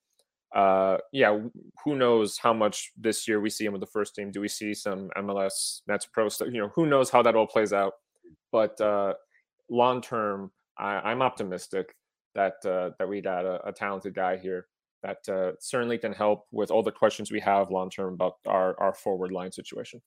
[0.56, 1.38] uh, yeah,
[1.84, 4.32] who knows how much this year we see him with the first team?
[4.32, 6.50] Do we see some MLS Next Pro stuff?
[6.52, 7.94] You know, who knows how that all plays out?
[8.52, 9.14] But uh,
[9.70, 11.94] long term, I, am optimistic
[12.36, 14.68] that uh, that we got a, a, talented guy here
[15.04, 18.80] that uh, certainly can help with all the questions we have long term about our
[18.80, 20.02] our forward line situation.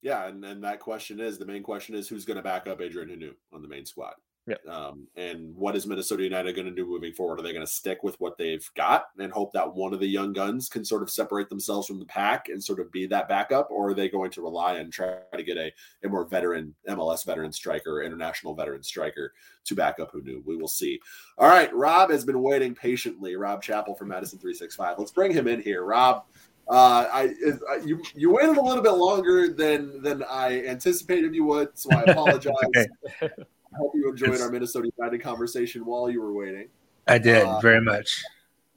[0.00, 2.80] Yeah, and, and that question is the main question is who's going to back up
[2.80, 4.14] Adrien Hunou on the main squad.
[4.48, 4.56] Yeah.
[4.72, 7.38] Um, and what is Minnesota United going to do moving forward?
[7.38, 10.06] Are they going to stick with what they've got and hope that one of the
[10.06, 13.28] young guns can sort of separate themselves from the pack and sort of be that
[13.28, 13.68] backup?
[13.70, 15.70] Or are they going to rely and try to get a,
[16.02, 19.34] a more veteran MLS veteran striker, international veteran striker
[19.64, 20.42] to back up Hunou?
[20.46, 20.98] We will see.
[21.36, 21.72] All right.
[21.74, 23.36] Rob has been waiting patiently.
[23.36, 24.98] Rob Chappell from Madison 365.
[24.98, 25.84] Let's bring him in here.
[25.84, 26.24] Rob,
[26.68, 27.30] uh, I,
[27.70, 31.88] I, you you waited a little bit longer than than I anticipated you would, so
[31.92, 32.52] I apologize.
[32.66, 33.28] okay.
[33.74, 36.68] I hope you enjoyed it's, our Minnesota United conversation while you were waiting.
[37.06, 38.22] I did uh, very much.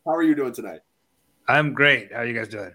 [0.05, 0.81] How are you doing tonight?
[1.47, 2.11] I'm great.
[2.11, 2.71] How are you guys doing?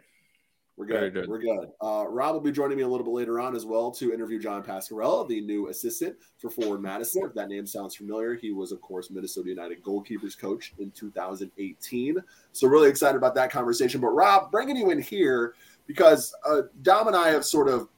[0.76, 1.14] We're good.
[1.14, 1.28] good.
[1.28, 1.70] We're good.
[1.80, 4.38] Uh, Rob will be joining me a little bit later on as well to interview
[4.38, 7.22] John Pascarella, the new assistant for Forward Madison.
[7.24, 12.22] If that name sounds familiar, he was, of course, Minnesota United goalkeepers coach in 2018.
[12.52, 14.02] So, really excited about that conversation.
[14.02, 15.54] But, Rob, bringing you in here
[15.86, 17.88] because uh, Dom and I have sort of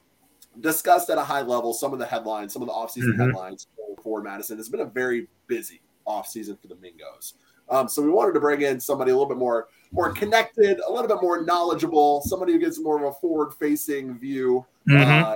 [0.61, 3.23] discussed at a high level some of the headlines, some of the offseason mm-hmm.
[3.23, 3.67] headlines
[4.03, 4.59] for Madison.
[4.59, 7.33] It's been a very busy offseason for the Mingos.
[7.69, 10.91] Um, so we wanted to bring in somebody a little bit more more connected, a
[10.91, 15.23] little bit more knowledgeable, somebody who gets more of a forward facing view mm-hmm.
[15.23, 15.35] uh,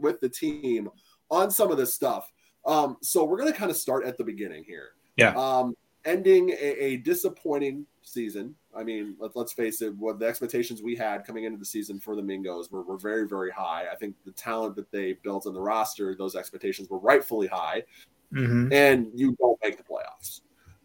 [0.00, 0.88] with the team
[1.30, 2.30] on some of this stuff.
[2.64, 4.90] Um, so we're going to kind of start at the beginning here.
[5.16, 5.34] Yeah.
[5.34, 8.54] Um, ending a, a, disappointing season.
[8.76, 12.00] I mean, let, us face it, what the expectations we had coming into the season
[12.00, 13.86] for the Mingos were, were very, very high.
[13.90, 17.84] I think the talent that they built on the roster, those expectations were rightfully high.
[18.32, 18.72] Mm-hmm.
[18.72, 20.40] And you don't make the playoffs.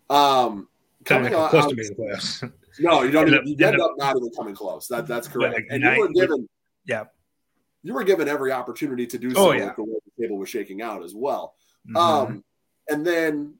[0.09, 0.67] Um,
[1.03, 2.51] coming on, close to being the playoffs.
[2.79, 3.27] No, you don't.
[3.27, 4.87] Even, you end up not even coming close.
[4.87, 5.53] That that's correct.
[5.53, 6.49] Like and you were given,
[6.87, 7.03] yeah,
[7.83, 9.49] you were given every opportunity to do oh, so.
[9.49, 9.65] Oh, yeah.
[9.65, 11.53] Like the way the table was shaking out as well.
[11.87, 11.97] Mm-hmm.
[11.97, 12.43] Um,
[12.89, 13.53] and then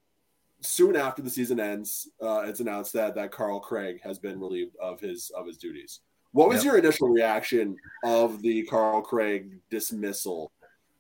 [0.64, 4.76] soon after the season ends, uh, it's announced that that Carl Craig has been relieved
[4.82, 6.00] of his of his duties.
[6.32, 6.66] What was yep.
[6.66, 10.52] your initial reaction of the Carl Craig dismissal?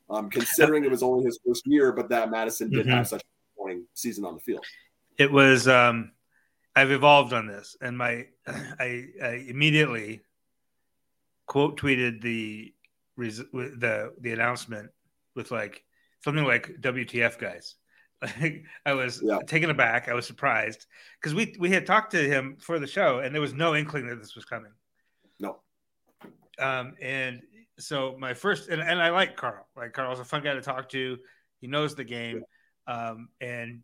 [0.09, 2.97] Um, considering it was only his first year, but that Madison did mm-hmm.
[2.97, 4.63] have such a disappointing season on the field.
[5.17, 5.67] It was.
[5.67, 6.11] Um,
[6.75, 10.21] I've evolved on this, and my I, I immediately
[11.45, 12.73] quote tweeted the
[13.17, 14.91] the the announcement
[15.35, 15.83] with like
[16.23, 17.75] something like WTF guys
[18.39, 19.39] like I was yeah.
[19.45, 20.09] taken aback.
[20.09, 20.85] I was surprised
[21.19, 24.07] because we we had talked to him for the show, and there was no inkling
[24.07, 24.71] that this was coming.
[25.39, 25.59] No.
[26.59, 27.41] Um, and
[27.79, 29.67] so my first, and, and I like Carl.
[29.75, 31.17] Like Carl's a fun guy to talk to.
[31.59, 32.43] He knows the game,
[32.87, 33.81] um, and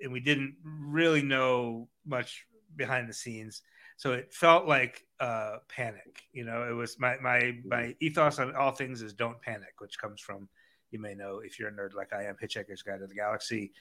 [0.00, 2.44] and we didn't really know much
[2.76, 3.62] behind the scenes,
[3.96, 6.22] so it felt like uh, panic.
[6.32, 9.98] You know, it was my my my ethos on all things is don't panic, which
[9.98, 10.48] comes from
[10.90, 13.72] you may know if you're a nerd like I am, Hitchhiker's Guide to the Galaxy.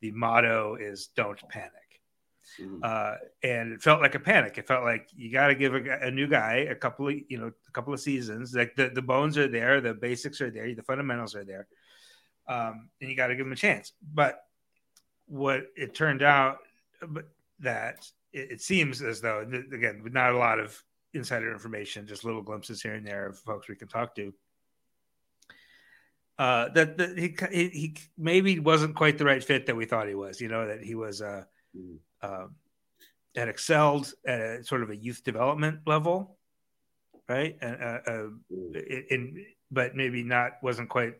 [0.00, 2.00] The motto is "Don't panic,"
[2.60, 2.78] mm-hmm.
[2.82, 4.58] uh, and it felt like a panic.
[4.58, 7.38] It felt like you got to give a, a, new guy a couple of you
[7.38, 8.54] know a couple of seasons.
[8.54, 11.68] Like the, the bones are there, the basics are there, the fundamentals are there,
[12.48, 13.92] um, and you got to give him a chance.
[14.12, 14.40] But
[15.26, 16.58] what it turned out,
[17.06, 17.26] but
[17.60, 20.80] that it, it seems as though again, with not a lot of
[21.14, 24.32] insider information, just little glimpses here and there of folks we can talk to
[26.38, 30.08] uh, that, that he, he, he maybe wasn't quite the right fit that we thought
[30.08, 30.40] he was.
[30.40, 31.44] You know that he was uh,
[31.76, 31.96] mm.
[32.22, 32.46] uh,
[33.34, 36.36] had excelled at a, sort of a youth development level,
[37.28, 37.56] right?
[37.60, 39.06] And uh, uh, mm.
[39.10, 41.14] in, but maybe not wasn't quite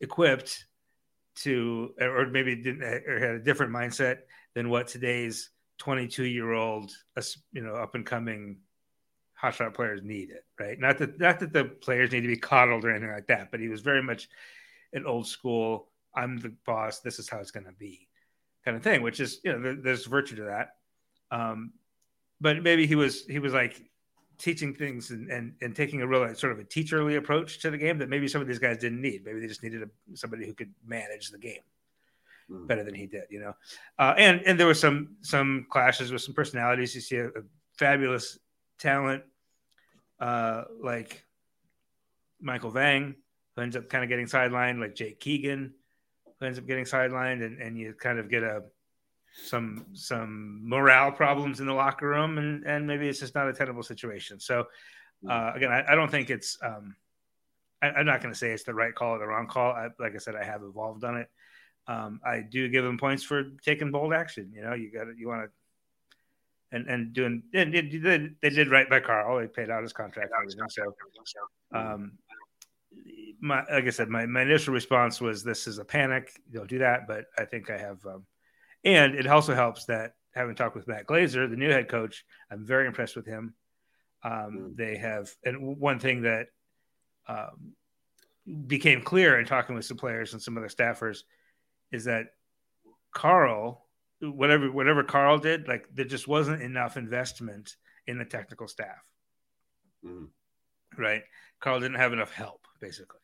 [0.00, 0.66] equipped
[1.36, 4.18] to, or maybe didn't or had a different mindset
[4.54, 6.90] than what today's 22 year old,
[7.52, 8.58] you know, up and coming
[9.40, 10.78] hotshot players need it, right?
[10.78, 13.60] Not that not that the players need to be coddled or anything like that, but
[13.60, 14.28] he was very much
[14.92, 15.88] an old school.
[16.14, 17.00] I'm the boss.
[17.00, 18.08] This is how it's going to be,
[18.64, 19.02] kind of thing.
[19.02, 20.76] Which is you know there, there's virtue to that.
[21.30, 21.72] Um,
[22.40, 23.82] but maybe he was he was like
[24.38, 27.70] teaching things and, and, and taking a real like, sort of a teacherly approach to
[27.70, 29.24] the game that maybe some of these guys didn't need.
[29.24, 31.62] Maybe they just needed a, somebody who could manage the game
[32.50, 32.66] mm.
[32.66, 33.54] better than he did, you know.
[33.98, 36.94] Uh, and and there was some some clashes with some personalities.
[36.94, 37.42] You see a, a
[37.78, 38.38] fabulous
[38.78, 39.22] talent
[40.20, 41.24] uh, like
[42.40, 43.14] Michael Vang,
[43.54, 45.74] who ends up kind of getting sidelined, like Jake Keegan,
[46.38, 48.62] who ends up getting sidelined, and, and you kind of get a
[49.44, 53.52] some some morale problems in the locker room, and and maybe it's just not a
[53.52, 54.40] tenable situation.
[54.40, 54.66] So
[55.28, 56.58] uh, again, I, I, don't think it's.
[56.62, 56.94] Um,
[57.82, 59.72] I, am not going to say it's the right call or the wrong call.
[59.72, 61.28] I, like I said, I have evolved on it.
[61.88, 64.52] Um, I do give them points for taking bold action.
[64.54, 65.50] You know, you got you want to
[66.76, 69.40] and and doing and they did, they did right by Carl.
[69.40, 70.30] They paid out his contract.
[70.68, 70.94] So,
[71.72, 72.12] um,
[73.40, 76.30] my like I said, my, my initial response was this is a panic.
[76.52, 77.06] Don't do that.
[77.06, 78.24] But I think I have, um,
[78.84, 82.64] and it also helps that having talked with Matt Glazier, the new head coach, I'm
[82.64, 83.54] very impressed with him.
[84.22, 84.76] Um, mm.
[84.76, 86.48] They have, and one thing that
[87.28, 87.72] um,
[88.66, 91.20] became clear in talking with some players and some other staffers
[91.90, 92.26] is that
[93.12, 93.85] Carl,
[94.20, 97.76] whatever whatever Carl did, like there just wasn't enough investment
[98.06, 99.04] in the technical staff.
[100.04, 100.28] Mm.
[100.96, 101.22] Right,
[101.60, 103.20] Carl didn't have enough help, basically.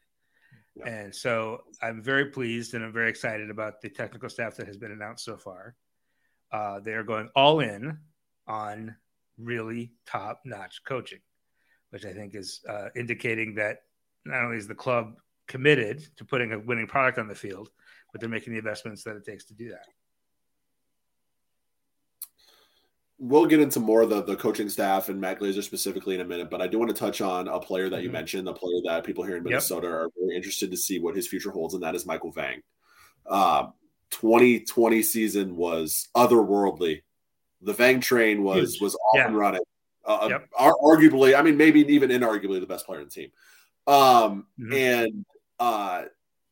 [0.74, 0.88] Yeah.
[0.88, 4.76] And so I'm very pleased and I'm very excited about the technical staff that has
[4.76, 5.74] been announced so far.
[6.50, 7.98] Uh, they are going all in
[8.46, 8.96] on
[9.38, 11.20] really top notch coaching,
[11.90, 13.78] which I think is uh, indicating that
[14.24, 15.14] not only is the club
[15.46, 17.68] committed to putting a winning product on the field,
[18.10, 19.86] but they're making the investments that it takes to do that.
[23.24, 26.24] We'll get into more of the, the coaching staff and Matt Glazier specifically in a
[26.24, 28.14] minute, but I do want to touch on a player that you mm-hmm.
[28.14, 29.94] mentioned, a player that people here in Minnesota yep.
[29.94, 32.62] are very interested to see what his future holds, and that is Michael Vang.
[33.24, 33.66] Uh,
[34.10, 37.02] 2020 season was otherworldly.
[37.60, 38.82] The Vang train was Huge.
[38.82, 39.26] was off yeah.
[39.26, 39.62] and running.
[40.04, 40.48] Uh, yep.
[40.58, 43.30] Arguably, I mean, maybe even inarguably the best player in the team.
[43.86, 44.72] Um, mm-hmm.
[44.72, 45.24] And
[45.60, 46.02] uh,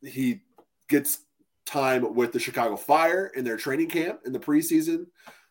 [0.03, 0.43] he
[0.89, 1.19] gets
[1.67, 5.07] time with the Chicago Fire in their training camp in the preseason.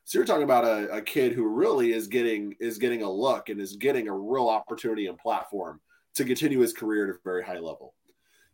[0.10, 3.50] So you're talking about a, a, kid who really is getting is getting a look
[3.50, 5.80] and is getting a real opportunity and platform
[6.16, 7.94] to continue his career at a very high level.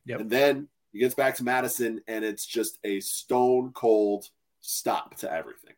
[0.05, 0.19] Yep.
[0.19, 4.27] And then he gets back to Madison, and it's just a stone cold
[4.59, 5.75] stop to everything.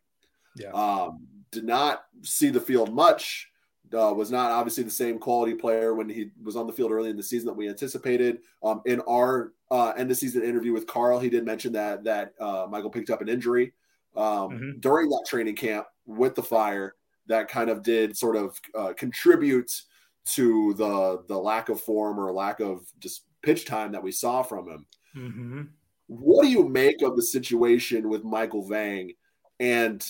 [0.56, 0.70] Yeah.
[0.70, 3.48] Um, did not see the field much.
[3.94, 7.10] Uh, was not obviously the same quality player when he was on the field early
[7.10, 8.40] in the season that we anticipated.
[8.64, 12.34] Um, in our uh, end of season interview with Carl, he did mention that that
[12.40, 13.74] uh, Michael picked up an injury
[14.16, 14.70] um, mm-hmm.
[14.80, 16.94] during that training camp with the Fire
[17.26, 19.70] that kind of did sort of uh, contribute
[20.24, 24.42] to the the lack of form or lack of just pitch time that we saw
[24.42, 24.86] from him.
[25.16, 25.62] Mm-hmm.
[26.08, 29.12] What do you make of the situation with Michael Vang?
[29.60, 30.04] And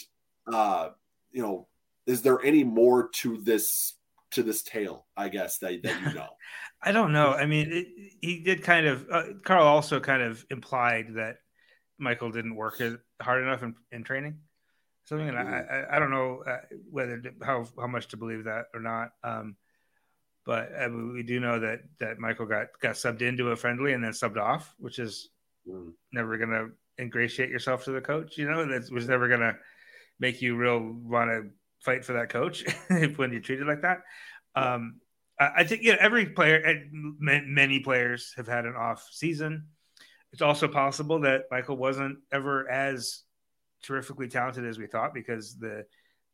[0.52, 0.90] uh,
[1.30, 1.66] you know,
[2.06, 3.94] is there any more to this
[4.32, 5.06] to this tale?
[5.16, 6.28] I guess that that you know.
[6.82, 7.32] I don't know.
[7.32, 7.88] I mean, it,
[8.20, 9.06] he did kind of.
[9.10, 11.38] Uh, Carl also kind of implied that
[11.98, 12.80] Michael didn't work
[13.20, 14.38] hard enough in, in training.
[15.04, 15.38] Something, and.
[15.38, 16.58] I, I, I don't know uh,
[16.90, 19.10] whether how how much to believe that or not.
[19.24, 19.56] Um,
[20.44, 24.02] but uh, we do know that that Michael got got subbed into a friendly and
[24.02, 25.30] then subbed off, which is
[25.68, 25.92] mm.
[26.12, 28.38] never going to ingratiate yourself to the coach.
[28.38, 29.56] You know, that was never going to
[30.18, 32.64] make you real want to fight for that coach
[33.16, 33.98] when you're treated like that.
[34.54, 35.00] Um,
[35.38, 36.84] I, I think yeah, every player,
[37.20, 39.66] many players have had an off season.
[40.32, 43.22] It's also possible that Michael wasn't ever as
[43.82, 45.84] terrifically talented as we thought because the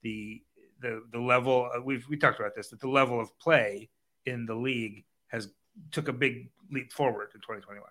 [0.02, 0.42] the
[0.80, 3.88] the the level uh, we've we talked about this that the level of play
[4.26, 5.48] in the league has
[5.92, 7.88] took a big leap forward in 2021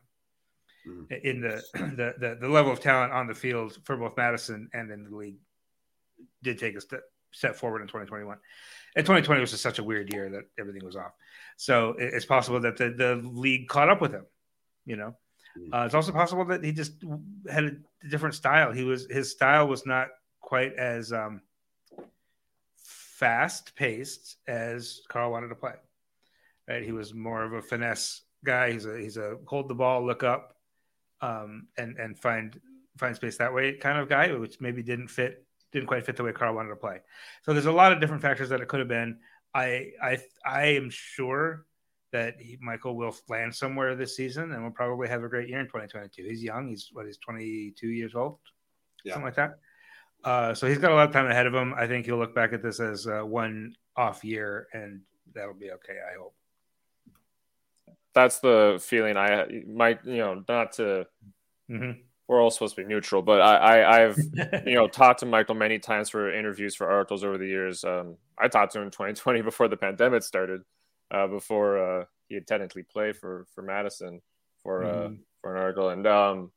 [0.88, 1.24] mm.
[1.24, 1.62] in the,
[1.96, 5.16] the, the the level of talent on the field for both Madison and in the
[5.16, 5.38] league
[6.42, 8.38] did take a step step forward in 2021
[8.96, 11.14] and 2020 was just such a weird year that everything was off
[11.58, 14.26] so it's possible that the, the league caught up with him
[14.86, 15.16] you know.
[15.74, 16.94] Uh, it's also possible that he just
[17.50, 20.08] had a different style he was his style was not
[20.42, 21.42] quite as um,
[22.78, 25.74] fast paced as Carl wanted to play
[26.68, 26.84] right?
[26.84, 28.72] He was more of a finesse guy.
[28.72, 30.56] He's a he's a hold the ball, look up,
[31.22, 32.60] um, and and find
[32.98, 36.24] find space that way kind of guy, which maybe didn't fit didn't quite fit the
[36.24, 37.00] way Carl wanted to play.
[37.44, 39.20] So there's a lot of different factors that it could have been.
[39.54, 41.66] I I I am sure
[42.14, 45.60] that he, Michael will land somewhere this season and will probably have a great year
[45.60, 46.24] in 2022.
[46.24, 46.70] He's young.
[46.70, 47.06] He's what?
[47.06, 48.38] He's 22 years old,
[49.04, 49.14] yeah.
[49.14, 49.60] something like that.
[50.24, 51.74] Uh, so he's got a lot of time ahead of him.
[51.76, 55.02] I think he'll look back at this as uh, one off year, and
[55.34, 55.98] that'll be okay.
[56.10, 56.34] I hope
[58.14, 61.06] that's the feeling I might, you know, not to.
[61.70, 62.00] Mm-hmm.
[62.28, 64.18] We're all supposed to be neutral, but I, I have
[64.66, 67.84] you know talked to Michael many times for interviews for articles over the years.
[67.84, 70.62] Um, I talked to him in 2020 before the pandemic started,
[71.14, 74.22] uh, before uh, he had technically played for for Madison
[74.64, 75.16] for uh, mm-hmm.
[75.42, 76.52] for an article, and um,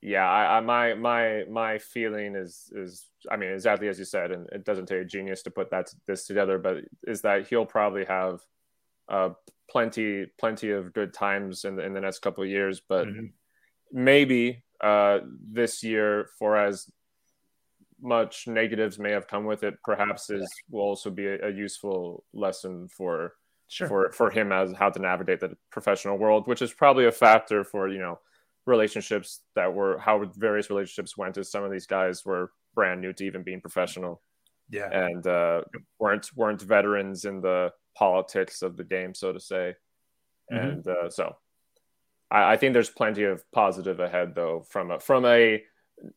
[0.00, 4.32] yeah, I, I, my my my feeling is is I mean exactly as you said,
[4.32, 7.66] and it doesn't take a genius to put that this together, but is that he'll
[7.66, 8.40] probably have
[9.08, 9.30] uh,
[9.70, 13.26] plenty plenty of good times in the, in the next couple of years, but mm-hmm.
[13.92, 15.20] maybe uh,
[15.52, 16.90] this year, for as
[18.00, 22.24] much negatives may have come with it, perhaps is will also be a, a useful
[22.32, 23.34] lesson for
[23.72, 23.88] sure.
[23.88, 27.64] for for him as how to navigate the professional world, which is probably a factor
[27.64, 28.18] for you know
[28.66, 33.12] relationships that were how various relationships went as some of these guys were brand new
[33.12, 34.22] to even being professional
[34.70, 35.60] yeah and uh,
[35.98, 39.74] weren't weren't veterans in the politics of the game, so to say.
[40.52, 40.68] Mm-hmm.
[40.68, 41.36] And uh, so
[42.30, 45.62] I, I, think there's plenty of positive ahead, though, from a, from a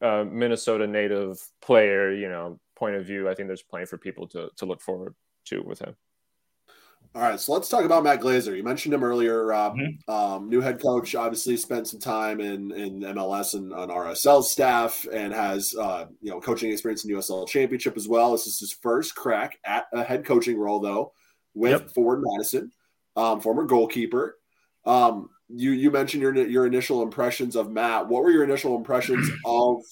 [0.02, 4.28] uh, Minnesota native player, you know, point of view, I think there's plenty for people
[4.30, 5.96] to to look forward to with him.
[7.16, 8.58] All right, so let's talk about Matt Glazier.
[8.58, 9.46] You mentioned him earlier.
[9.46, 10.12] Rob, mm-hmm.
[10.12, 15.08] um, new head coach, obviously spent some time in in MLS and on RSL staff,
[15.14, 18.34] and has uh, you know coaching experience in USL Championship as well.
[18.34, 21.14] This is his first crack at a head coaching role, though,
[21.54, 21.90] with yep.
[21.92, 22.70] Forward Madison,
[23.16, 24.38] um, former goalkeeper.
[24.84, 28.10] Um, you you mentioned your your initial impressions of Matt.
[28.10, 29.84] What were your initial impressions of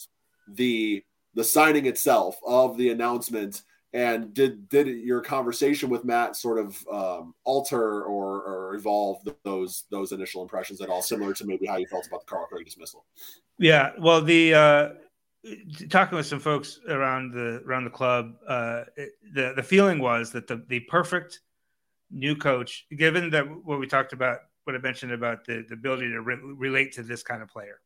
[0.49, 1.01] the
[1.35, 3.61] the signing itself of the announcement?
[3.93, 9.83] And did did your conversation with Matt sort of um, alter or, or evolve those
[9.91, 12.65] those initial impressions at all, similar to maybe how you felt about the Carl Craig
[12.65, 13.05] dismissal?
[13.59, 14.89] Yeah, well, the uh,
[15.91, 20.31] talking with some folks around the around the club, uh, it, the the feeling was
[20.31, 21.41] that the the perfect
[22.09, 26.09] new coach, given that what we talked about, what I mentioned about the the ability
[26.09, 27.79] to re- relate to this kind of player,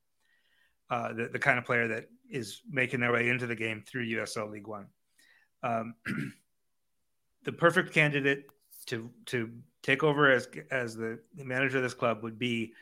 [0.90, 4.06] uh, the the kind of player that is making their way into the game through
[4.06, 4.88] USL League One
[5.68, 5.96] um,
[7.44, 8.46] the perfect candidate
[8.88, 9.52] to to
[9.84, 12.74] take over as as the manager of this club would be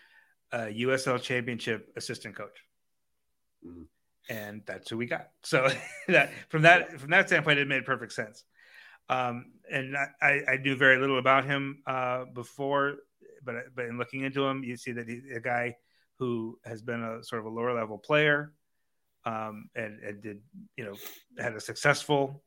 [0.52, 2.58] a USL Championship assistant coach,
[3.66, 3.84] mm-hmm.
[4.30, 5.30] and that's who we got.
[5.44, 5.70] So
[6.08, 8.44] that from that from that standpoint, it made perfect sense.
[9.08, 12.98] Um, and I, I knew very little about him uh, before,
[13.44, 15.76] but but in looking into him, you see that he's a guy
[16.18, 18.54] who has been a sort of a lower level player,
[19.26, 20.42] um, and, and did
[20.78, 20.96] you know
[21.38, 22.44] had a successful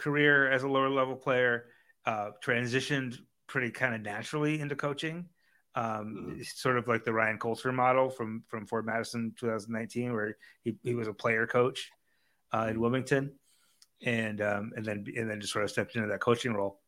[0.00, 1.66] career as a lower level player,
[2.06, 5.26] uh, transitioned pretty kind of naturally into coaching.
[5.74, 6.42] Um, mm-hmm.
[6.42, 10.94] Sort of like the Ryan Coulter model from from Forward Madison 2019, where he, he
[10.94, 11.90] was a player coach
[12.52, 12.80] uh, in mm-hmm.
[12.80, 13.32] Wilmington,
[14.02, 16.80] and um, and then and then just sort of stepped into that coaching role.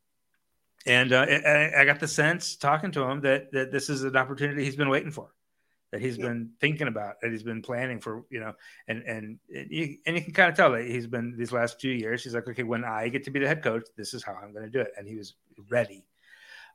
[0.85, 4.17] And uh, I, I got the sense talking to him that that this is an
[4.17, 5.31] opportunity he's been waiting for
[5.93, 6.29] that he's yeah.
[6.29, 8.55] been thinking about, that he's been planning for, you know,
[8.89, 11.79] and and and you, and you can kind of tell that he's been these last
[11.81, 12.25] two years.
[12.25, 14.53] He's like, okay, when I get to be the head coach, this is how I'm
[14.53, 15.35] going to do it, and he was
[15.69, 16.05] ready.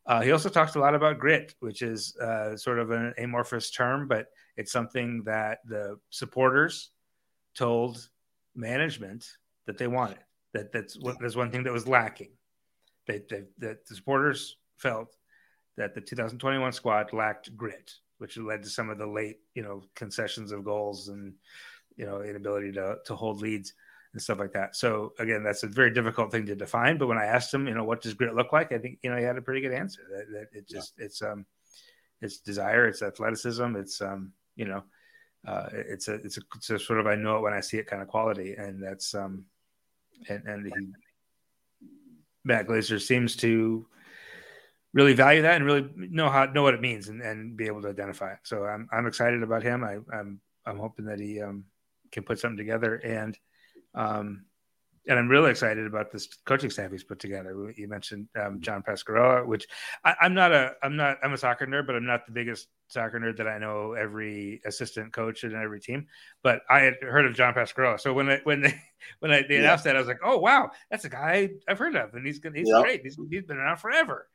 [0.05, 3.71] Uh, he also talks a lot about grit, which is uh, sort of an amorphous
[3.71, 6.91] term, but it's something that the supporters
[7.55, 8.07] told
[8.55, 9.27] management
[9.65, 10.19] that they wanted.
[10.53, 12.31] That that's what there's one thing that was lacking.
[13.05, 15.15] They, they, that the supporters felt
[15.75, 19.83] that the 2021 squad lacked grit which led to some of the late, you know,
[19.95, 21.33] concessions of goals and
[21.95, 23.73] you know inability to to hold leads
[24.13, 24.75] and stuff like that.
[24.75, 26.97] So again, that's a very difficult thing to define.
[26.97, 29.09] But when I asked him, you know, what does grit look like, I think you
[29.09, 30.01] know he had a pretty good answer.
[30.11, 31.05] That, that it just yeah.
[31.05, 31.45] it's um
[32.21, 34.83] it's desire, it's athleticism, it's um you know
[35.47, 37.77] uh, it's a it's a, it's a sort of I know it when I see
[37.77, 39.45] it kind of quality, and that's um
[40.29, 40.87] and and he
[42.43, 43.85] Matt Glazier seems to
[44.97, 47.83] really value that and really know how know what it means and, and be able
[47.83, 48.39] to identify it.
[48.41, 49.83] So I'm I'm excited about him.
[49.83, 51.65] I, I'm I'm hoping that he um,
[52.11, 53.37] can put something together and
[53.93, 54.45] um,
[55.07, 57.71] and I'm really excited about this coaching staff he's put together.
[57.77, 59.67] You mentioned um, John Pascarella, which
[60.03, 62.67] I, am not a I'm not I'm a soccer nerd, but I'm not the biggest
[62.87, 66.07] soccer nerd that I know every assistant coach in every team.
[66.41, 68.81] But I had heard of John Pascarella, so when I, when they
[69.19, 69.93] when I, they announced yeah.
[69.93, 72.73] that, I was like, oh wow, that's a guy I've heard of, and he's he's
[72.81, 73.01] great.
[73.03, 74.27] He's, he's been around forever.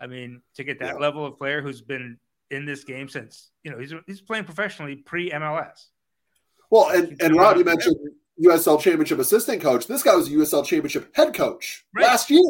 [0.00, 1.00] I mean, to get that yeah.
[1.00, 2.18] level of player who's been
[2.50, 5.86] in this game since you know he's he's playing professionally pre MLS.
[6.70, 7.96] Well, and and Rob, you mentioned
[8.44, 9.86] USL Championship assistant coach.
[9.86, 12.06] This guy was a USL Championship head coach right.
[12.06, 12.42] last year.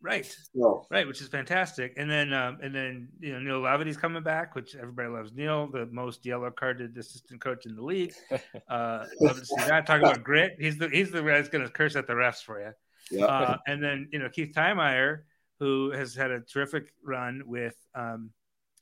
[0.00, 0.32] Right.
[0.54, 0.86] So.
[0.90, 1.94] Right, which is fantastic.
[1.96, 5.68] And then um, and then you know Neil Hlavaty's coming back, which everybody loves Neil,
[5.68, 8.14] the most yellow carded assistant coach in the league.
[8.68, 9.86] Uh love to see that.
[9.86, 10.56] Talking about grit.
[10.58, 12.72] He's the he's the guy that's gonna curse at the refs for you.
[13.10, 13.24] Yeah.
[13.24, 15.20] Uh, and then you know Keith Tiemeyer
[15.58, 18.30] who has had a terrific run with um,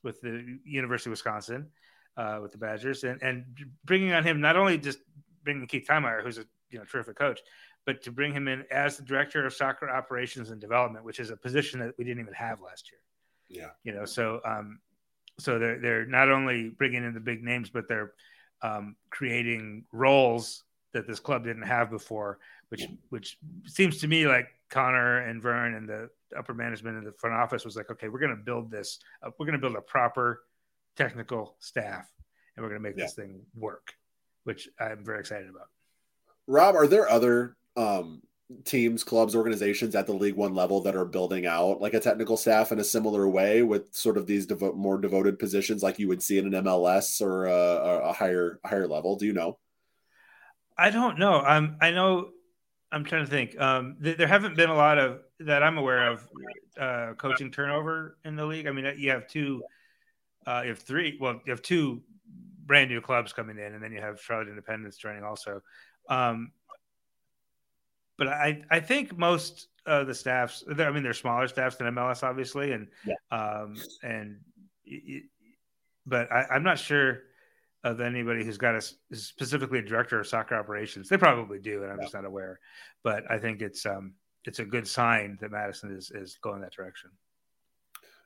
[0.03, 1.69] with the University of Wisconsin
[2.17, 3.45] uh, with the Badgers, and and
[3.85, 4.99] bringing on him not only just
[5.45, 7.41] bringing Keith Tiemeyer, who's a you know terrific coach,
[7.85, 11.31] but to bring him in as the director of soccer operations and development, which is
[11.31, 13.01] a position that we didn't even have last year.
[13.49, 14.81] Yeah, you know, so um,
[15.39, 18.13] so they're they're not only bringing in the big names, but they're
[18.63, 22.39] um, creating roles that this club didn't have before,
[22.69, 27.13] which which seems to me like Connor and Vern and the upper management and the
[27.13, 28.99] front office was like, okay, we're going to build this.
[29.23, 30.43] Uh, we're going to build a proper
[30.97, 32.11] technical staff,
[32.57, 33.05] and we're going to make yeah.
[33.05, 33.95] this thing work,
[34.45, 35.69] which I'm very excited about.
[36.47, 38.23] Rob, are there other um,
[38.65, 42.37] teams, clubs, organizations at the League One level that are building out like a technical
[42.37, 46.09] staff in a similar way with sort of these devo- more devoted positions, like you
[46.09, 49.17] would see in an MLS or a, a higher higher level?
[49.17, 49.59] Do you know?
[50.79, 51.43] I don't know.
[51.45, 52.31] Um, I know
[52.93, 53.59] I'm trying to think.
[53.61, 56.29] Um, th- there haven't been a lot of that I'm aware of
[56.81, 58.67] uh, coaching turnover in the league.
[58.67, 59.63] I mean, you have two,
[60.47, 61.19] uh, you have three.
[61.21, 62.03] Well, you have two
[62.65, 65.63] brand new clubs coming in, and then you have Charlotte Independence joining also.
[66.09, 66.53] Um,
[68.19, 72.23] but I I think most of the staffs, I mean, they're smaller staffs than MLS,
[72.23, 73.15] obviously, and yeah.
[73.31, 74.39] um, and
[76.07, 77.23] but I, I'm not sure
[77.87, 81.09] of anybody who's got a specifically a director of soccer operations.
[81.09, 82.05] They probably do, and I'm yeah.
[82.05, 82.59] just not aware.
[83.05, 84.15] But I think it's um
[84.45, 87.11] it's a good sign that Madison is is going that direction.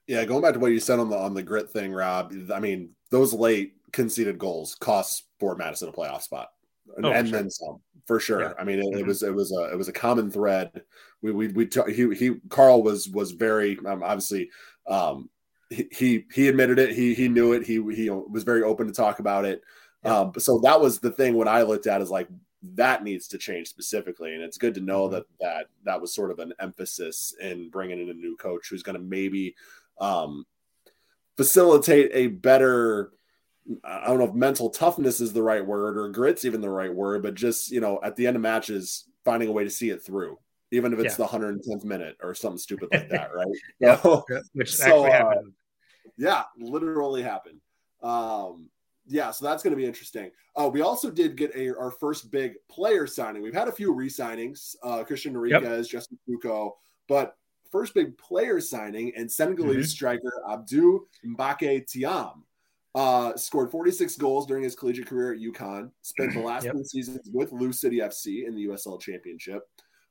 [0.07, 2.33] Yeah, going back to what you said on the on the grit thing, Rob.
[2.53, 6.49] I mean, those late conceded goals cost Forward Madison a playoff spot,
[6.97, 7.39] and, oh, and sure.
[7.39, 8.41] then some for sure.
[8.41, 8.53] Yeah.
[8.59, 8.99] I mean, it, mm-hmm.
[9.01, 10.85] it, was it was a it was a common thread.
[11.21, 14.49] We we we t- he he Carl was was very um, obviously
[14.89, 15.29] um,
[15.71, 16.93] he he admitted it.
[16.93, 17.65] He he knew it.
[17.65, 19.63] He he was very open to talk about it.
[20.05, 20.19] Yeah.
[20.19, 22.29] Um, so that was the thing when I looked at is like
[22.75, 25.15] that needs to change specifically, and it's good to know mm-hmm.
[25.15, 28.83] that that that was sort of an emphasis in bringing in a new coach who's
[28.83, 29.55] going to maybe
[30.01, 30.45] um,
[31.37, 33.13] facilitate a better.
[33.85, 36.93] I don't know if mental toughness is the right word or grit's even the right
[36.93, 39.91] word, but just you know, at the end of matches, finding a way to see
[39.91, 40.39] it through
[40.73, 41.27] even if it's yeah.
[41.27, 43.47] the 110th minute or something stupid like that, right?
[43.81, 45.53] yeah, so, which so, actually uh, happened.
[46.21, 47.61] Yeah, literally happened.
[48.03, 48.69] Um,
[49.07, 50.31] yeah, so that's going to be interesting.
[50.55, 53.43] Uh, we also did get a, our first big player signing.
[53.43, 55.87] We've had a few re-signings, uh, Christian Enriquez, yep.
[55.87, 56.73] Justin Fuco,
[57.09, 57.37] but
[57.73, 59.83] first big player signing and Senegalese mm-hmm.
[59.85, 62.43] striker Abdou Mbacke Thiam
[62.95, 65.91] uh, scored 46 goals during his collegiate career at UConn.
[66.03, 66.75] Spent the last yep.
[66.75, 69.63] two seasons with Lou City FC in the USL Championship.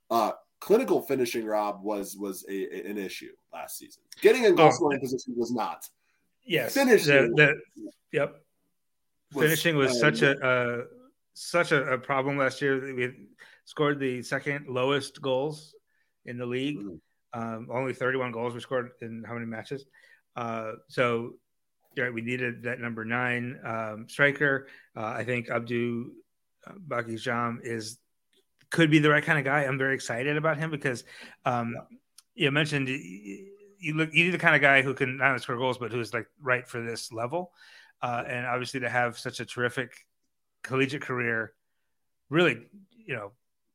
[0.10, 4.02] Uh, clinical finishing, Rob, was was a, a, an issue last season.
[4.22, 5.86] Getting in goal oh, scoring position was not.
[6.50, 7.36] Yes, finishing.
[7.36, 8.36] The, the, yep,
[9.34, 10.84] was, finishing was uh, such a uh,
[11.36, 12.96] such a, a, problem last year.
[12.96, 13.28] We
[13.66, 15.76] scored the second lowest goals
[16.26, 16.80] in the league.
[16.80, 17.40] Mm-hmm.
[17.40, 19.86] Um, only 31 goals were scored in how many matches?
[20.36, 21.34] Uh, so
[21.96, 24.68] yeah, we needed that number nine um, striker.
[24.98, 26.06] Uh, I think Abdou
[26.66, 28.00] uh, Mbacke Thiam is
[28.72, 29.66] could be the right kind of guy.
[29.66, 31.04] I'm very excited about him because
[31.46, 31.76] um,
[32.34, 32.90] you mentioned
[33.80, 35.92] you look you need the kind of guy who can not only score goals but
[35.92, 37.52] who's like right for this level.
[38.02, 39.92] Uh, and obviously to have such a terrific
[40.64, 41.54] collegiate career,
[42.30, 42.66] really,
[43.06, 43.32] you know,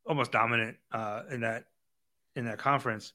[0.06, 1.64] almost dominant uh, in that
[2.36, 3.12] in that conference.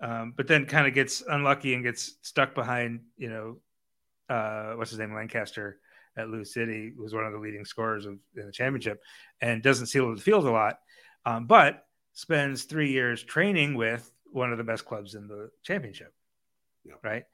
[0.00, 3.56] Um, but then kind of gets unlucky and gets stuck behind, you know,
[4.34, 5.78] uh, what's his name, Lancaster
[6.16, 9.02] at Lou City, was one of the leading scorers of, in the championship,
[9.40, 10.78] and doesn't seal the field a lot
[11.24, 16.12] um, but spends three years training with one of the best clubs in the championship.
[16.84, 16.94] Yeah.
[17.02, 17.24] Right.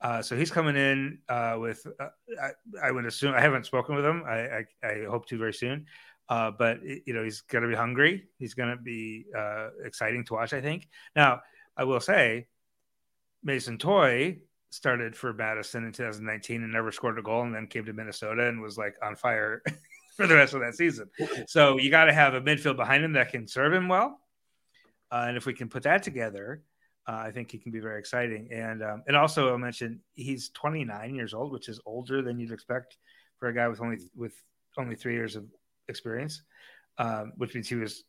[0.00, 2.08] Uh, so he's coming in uh, with, uh,
[2.40, 2.50] I,
[2.86, 4.22] I, would assume, I haven't spoken with him.
[4.26, 5.86] I, I, I hope to very soon.
[6.28, 8.28] Uh, but, you know, he's going to be hungry.
[8.38, 10.88] He's going to be uh, exciting to watch, I think.
[11.16, 11.40] Now,
[11.76, 12.46] I will say,
[13.42, 14.38] Mason Toye
[14.70, 18.48] started for Madison in 2019 and never scored a goal and then came to Minnesota
[18.48, 19.62] and was like on fire
[20.16, 21.08] for the rest of that season.
[21.46, 24.20] So you got to have a midfield behind him that can serve him well.
[25.10, 26.62] Uh, and if we can put that together,
[27.06, 28.48] uh, I think he can be very exciting.
[28.52, 32.52] And um, and also I'll mention he's 29 years old, which is older than you'd
[32.52, 32.98] expect
[33.38, 34.34] for a guy with only with
[34.76, 35.44] only three years of
[35.88, 36.42] experience,
[36.98, 38.04] um, which means he was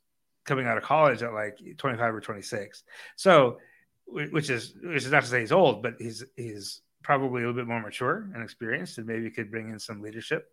[0.46, 2.84] coming out of college at like 25 or 26.
[3.16, 3.60] So,
[4.08, 7.62] which is which is not to say he's old, but he's he's probably a little
[7.62, 10.52] bit more mature and experienced, and maybe could bring in some leadership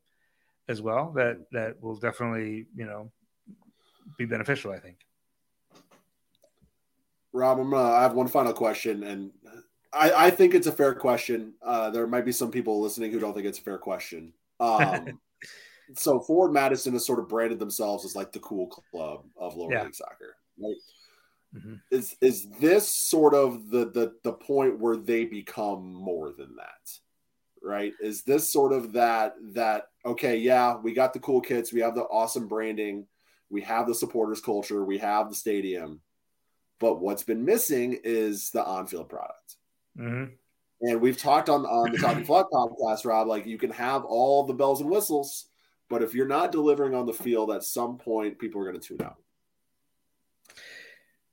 [0.68, 3.10] as well that that will definitely you know
[4.18, 4.98] be beneficial i think
[7.36, 9.30] rob i'm gonna i have one final question and
[9.92, 13.20] i i think it's a fair question uh there might be some people listening who
[13.20, 15.20] don't think it's a fair question um
[15.94, 19.72] so Forward madison has sort of branded themselves as like the cool club of lower
[19.72, 19.84] yeah.
[19.84, 20.76] league soccer right
[21.54, 21.74] mm-hmm.
[21.90, 26.98] is is this sort of the the the point where they become more than that
[27.66, 27.92] right?
[28.00, 31.94] Is this sort of that that okay, yeah, we got the cool kits, we have
[31.94, 33.06] the awesome branding,
[33.50, 36.00] we have the supporters culture, we have the stadium,
[36.78, 39.56] but what's been missing is the on-field product.
[39.98, 40.32] Mm-hmm.
[40.82, 43.28] And we've talked on on the Talking Flock podcast, Rob.
[43.28, 45.48] Like you can have all the bells and whistles,
[45.88, 48.86] but if you're not delivering on the field, at some point, people are going to
[48.86, 49.16] tune out.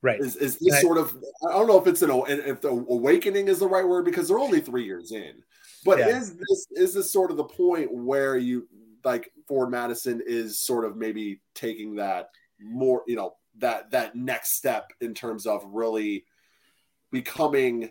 [0.00, 0.20] Right.
[0.20, 1.14] Is, is this sort of?
[1.46, 4.38] I don't know if it's an if the awakening is the right word because they're
[4.38, 5.42] only three years in.
[5.84, 6.08] But yeah.
[6.08, 8.66] is this is this sort of the point where you
[9.04, 12.30] like Forward Madison is sort of maybe taking that
[12.60, 16.24] more, you know, that that next step in terms of really
[17.10, 17.90] becoming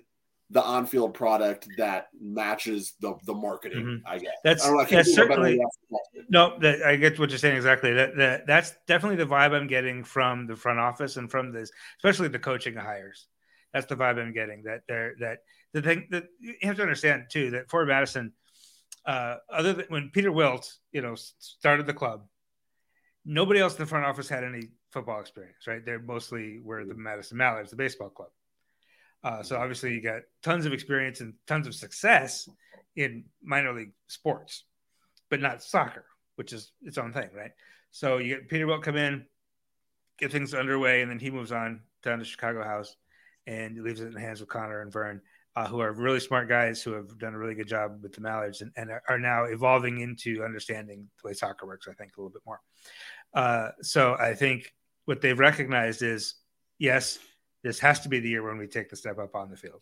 [0.50, 3.86] the on-field product that matches the the marketing.
[3.86, 4.08] Mm-hmm.
[4.08, 5.60] I guess that's I that's certainly
[6.30, 6.58] no.
[6.60, 7.94] That, I get what you're saying exactly.
[7.94, 11.72] That, that that's definitely the vibe I'm getting from the front office and from this,
[11.98, 13.28] especially the coaching hires.
[13.74, 14.64] That's the vibe I'm getting.
[14.64, 15.40] That they're that
[15.74, 18.34] the thing that you have to understand too that Forward Madison
[19.06, 22.26] uh, other than when Peter Wilt, you know, started the club,
[23.26, 25.84] nobody else in the front office had any football experience, right?
[25.84, 28.30] They're mostly were the Madison Mallards, the baseball club.
[29.24, 32.48] Uh, so obviously, you got tons of experience and tons of success
[32.96, 34.66] in minor league sports,
[35.30, 37.52] but not soccer, which is its own thing, right?
[37.92, 39.26] So you get Peter Wilt come in,
[40.20, 42.96] get things underway, and then he moves on down to Chicago House
[43.48, 45.22] and leaves it in the hands of Connor and Vern,
[45.56, 48.22] uh, who are really smart guys who have done a really good job with the
[48.22, 52.20] Mallards and, and are now evolving into understanding the way soccer works, I think, a
[52.20, 52.60] little bit more.
[53.34, 54.74] Uh, so I think
[55.06, 56.36] what they've recognized is
[56.80, 57.20] yes,
[57.64, 59.82] this has to be the year when we take the step up on the field.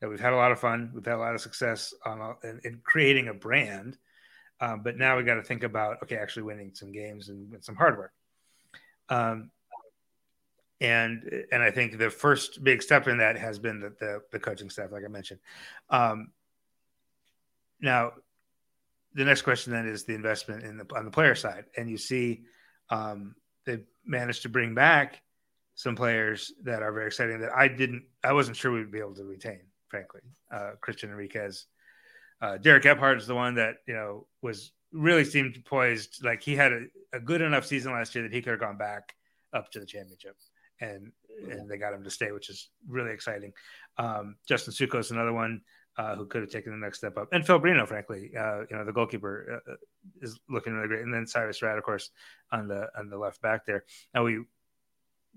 [0.00, 2.60] That we've had a lot of fun, we've had a lot of success on in,
[2.64, 3.96] in creating a brand,
[4.60, 7.64] um, but now we got to think about okay, actually winning some games and, and
[7.64, 8.12] some hard work.
[9.08, 9.50] Um,
[10.80, 14.38] and and I think the first big step in that has been the the, the
[14.38, 15.40] coaching staff, like I mentioned.
[15.88, 16.32] Um,
[17.80, 18.12] now,
[19.14, 21.96] the next question then is the investment in the on the player side, and you
[21.96, 22.42] see
[22.90, 23.34] um,
[23.66, 25.20] they managed to bring back
[25.74, 29.14] some players that are very exciting that I didn't, I wasn't sure we'd be able
[29.16, 30.22] to retain, frankly.
[30.50, 31.66] Uh, Christian Enriquez,
[32.40, 36.56] uh, Derek Gebhard is the one that you know was really seemed poised, like he
[36.56, 39.14] had a, a good enough season last year that he could have gone back
[39.52, 40.36] up to the championship
[40.80, 41.12] and
[41.50, 43.52] and they got him to stay, which is really exciting.
[43.98, 45.60] Um, Justin Suko is another one
[45.98, 48.76] uh, who could have taken the next step up, and Phil Breno, frankly, uh, you
[48.76, 49.76] know the goalkeeper uh, uh,
[50.20, 52.10] is looking really great, and then Cyrus Rad, of course,
[52.52, 53.84] on the on the left back there.
[54.14, 54.40] Now we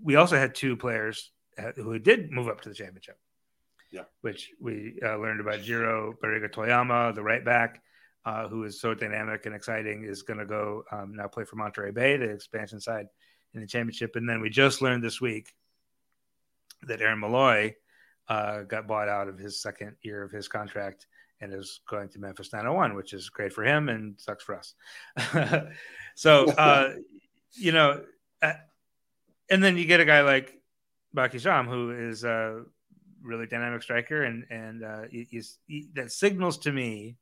[0.01, 3.17] we also had two players uh, who did move up to the championship.
[3.91, 7.81] Yeah, which we uh, learned about Jiro Barriga Toyama, the right back.
[8.49, 11.91] who is so dynamic and exciting is going to go um, now play for Monterey
[11.91, 13.07] Bay, the expansion side
[13.53, 14.15] in the championship.
[14.15, 15.53] And then we just learned this week
[16.83, 17.73] that Aaron Molloy
[18.29, 21.07] uh, got bought out of his second year of his contract
[21.41, 24.75] and is going to Memphis 901, which is great for him and sucks for us.
[26.15, 26.93] so, uh,
[27.53, 28.03] you know,
[28.41, 28.53] uh,
[29.49, 30.53] and then you get a guy like
[31.15, 32.63] Mbacke Thiam, who is a
[33.21, 37.17] really dynamic striker, and and uh, he's, he, that signals to me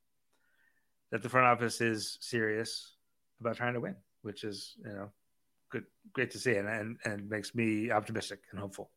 [1.11, 2.95] that the front office is serious
[3.39, 5.11] about trying to win, which is you know
[5.71, 8.89] good, great to see, and and, and makes me optimistic and hopeful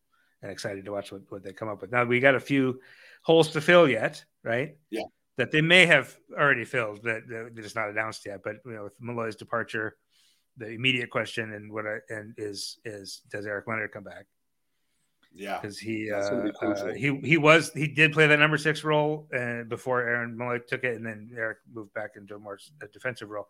[0.43, 1.93] and excited to watch what, what they come up with.
[1.93, 2.81] Now we got a few
[3.23, 4.77] holes to fill yet, right?
[4.91, 5.05] Yeah.
[5.37, 8.41] That they may have already filled that they're just not announced yet.
[8.45, 9.97] But you know, with Molloy's departure,
[10.57, 14.27] the immediate question and what I, and is is does Eric Leonard come back?
[15.33, 19.29] Yeah, because he uh, uh, he he was he did play that number six role
[19.35, 22.59] uh, before Aaron Molloy took it, and then Eric moved back into a more
[22.93, 23.47] defensive role.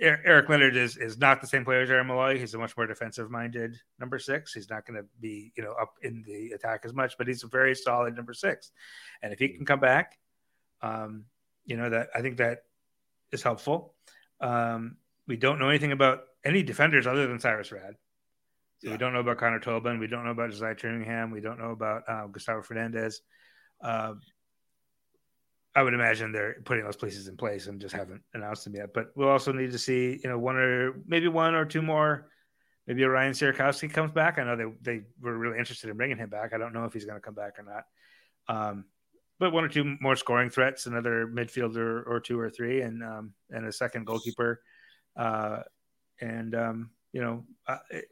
[0.00, 2.38] Eric Leonard is is not the same player as Aaron Molloy.
[2.38, 4.52] He's a much more defensive minded number six.
[4.52, 7.44] He's not going to be you know up in the attack as much, but he's
[7.44, 8.70] a very solid number six.
[9.22, 10.18] And if he can come back,
[10.82, 11.24] um,
[11.64, 12.64] you know that I think that
[13.32, 13.94] is helpful.
[14.40, 17.96] Um, we don't know anything about any defenders other than Cyrus Rad.
[18.78, 18.92] So yeah.
[18.92, 19.98] we don't know about Connor Tobin.
[19.98, 21.32] We don't know about Josiah Trimmingham.
[21.32, 23.22] We don't know about uh, Gustavo Fernandez.
[23.80, 24.14] Uh,
[25.76, 28.94] I would imagine they're putting those places in place and just haven't announced them yet.
[28.94, 32.30] But we'll also need to see, you know, one or maybe one or two more.
[32.86, 34.38] Maybe Ryan Sierakowski comes back.
[34.38, 36.54] I know they they were really interested in bringing him back.
[36.54, 37.84] I don't know if he's going to come back or not.
[38.48, 38.86] Um,
[39.38, 43.34] but one or two more scoring threats, another midfielder or two or three, and um,
[43.50, 44.62] and a second goalkeeper,
[45.14, 45.58] uh,
[46.22, 48.06] and um, you know, uh, it,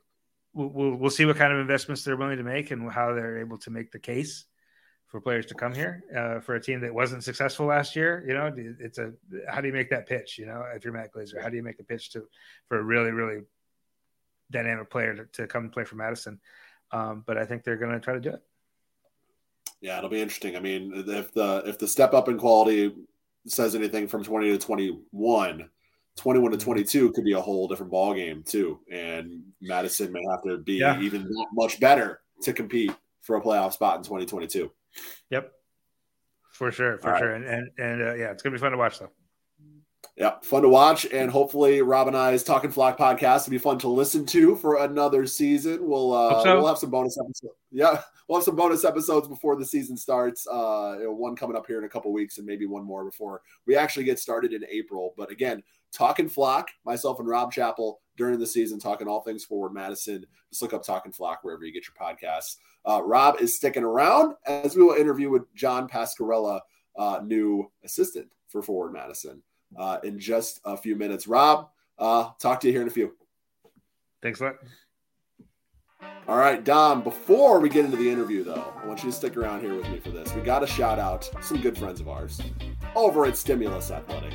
[0.53, 3.57] we'll we'll see what kind of investments they're willing to make and how they're able
[3.59, 4.45] to make the case
[5.15, 8.25] for players to come here uh, for a team that wasn't successful last year.
[8.27, 9.12] You know, it's a
[9.49, 10.39] how do you make that pitch?
[10.39, 12.27] You know, if you're Matt Glazier, how do you make a pitch to
[12.67, 13.43] for a really really
[14.51, 16.41] dynamic player to, to come play for Madison?
[16.91, 18.43] Um, but I think they're going to try to do it.
[19.81, 20.57] Yeah, it'll be interesting.
[20.57, 22.93] I mean, if the if the step up in quality
[23.47, 25.71] says anything from 20 to 21,
[26.17, 26.65] 21 to mm-hmm.
[26.65, 30.79] 22 could be a whole different ball game too, and Madison may have to be
[30.79, 31.01] yeah.
[31.01, 32.91] even much better to compete
[33.21, 34.73] for a playoff spot in 2022.
[35.30, 35.53] Yep,
[36.53, 37.42] for sure, for All sure, right.
[37.42, 39.11] and and, and uh, yeah, it's gonna be fun to watch though.
[40.16, 43.78] Yeah, fun to watch, and hopefully Rob and I's Talking Flock podcast will be fun
[43.78, 45.88] to listen to for another season.
[45.88, 46.57] We'll uh, so.
[46.57, 47.55] we'll have some bonus episodes.
[47.72, 50.47] Yeah, we'll have some bonus episodes before the season starts.
[50.47, 53.05] Uh, you know, one coming up here in a couple weeks, and maybe one more
[53.05, 55.14] before we actually get started in April.
[55.16, 59.72] But again, Talking Flock, myself and Rob Chappell during the season, talking all things forward
[59.72, 60.24] Madison.
[60.51, 62.57] Just look up Talking Flock wherever you get your podcasts.
[62.87, 66.61] Uh, Rob is sticking around as we will interview with John Pascarella,
[66.97, 69.43] uh, new assistant for Forward Madison,
[69.76, 71.26] uh, in just a few minutes.
[71.26, 71.68] Rob,
[71.99, 73.14] uh, talk to you here in a few.
[74.22, 74.57] Thanks a lot.
[76.26, 79.37] All right, Dom, before we get into the interview, though, I want you to stick
[79.37, 80.35] around here with me for this.
[80.35, 82.41] We got to shout out some good friends of ours
[82.97, 84.32] over at Stimulus Athletic.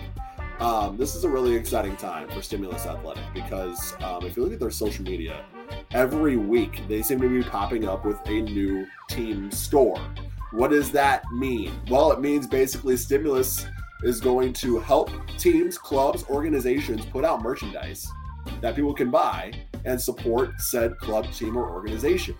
[0.60, 4.54] Um, this is a really exciting time for Stimulus Athletic because um, if you look
[4.54, 5.44] at their social media,
[5.92, 10.00] every week they seem to be popping up with a new team store.
[10.52, 11.72] What does that mean?
[11.90, 13.66] Well, it means basically Stimulus
[14.04, 18.08] is going to help teams, clubs, organizations put out merchandise
[18.62, 19.52] that people can buy
[19.86, 22.36] and support said club, team, or organization.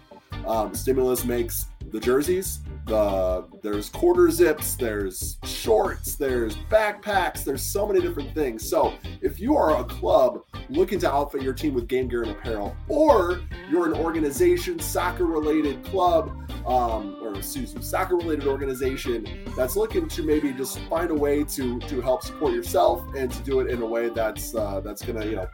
[0.46, 7.88] Um, Stimulus makes the jerseys, the there's quarter zips, there's shorts, there's backpacks, there's so
[7.88, 8.68] many different things.
[8.68, 12.32] So if you are a club looking to outfit your team with game gear and
[12.32, 16.30] apparel, or you're an organization, soccer related club,
[16.66, 21.44] um, or excuse me, soccer related organization that's looking to maybe just find a way
[21.44, 25.04] to to help support yourself and to do it in a way that's uh, that's
[25.04, 25.48] gonna you know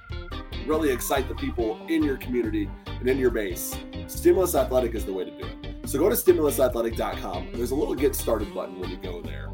[0.65, 3.77] really excite the people in your community and in your base.
[4.07, 5.89] Stimulus Athletic is the way to do it.
[5.89, 7.49] So go to stimulusathletic.com.
[7.53, 9.49] There's a little get started button when you go there.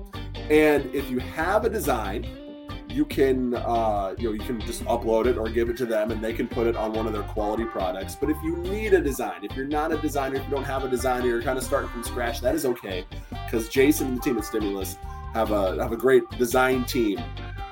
[0.49, 2.25] And if you have a design,
[2.91, 6.11] you can uh, you know you can just upload it or give it to them
[6.11, 8.15] and they can put it on one of their quality products.
[8.15, 10.83] But if you need a design if you're not a designer if you don't have
[10.83, 13.05] a designer you're kind of starting from scratch that is okay.
[13.45, 14.97] Because jason and the team at stimulus
[15.33, 17.19] have a have a great design team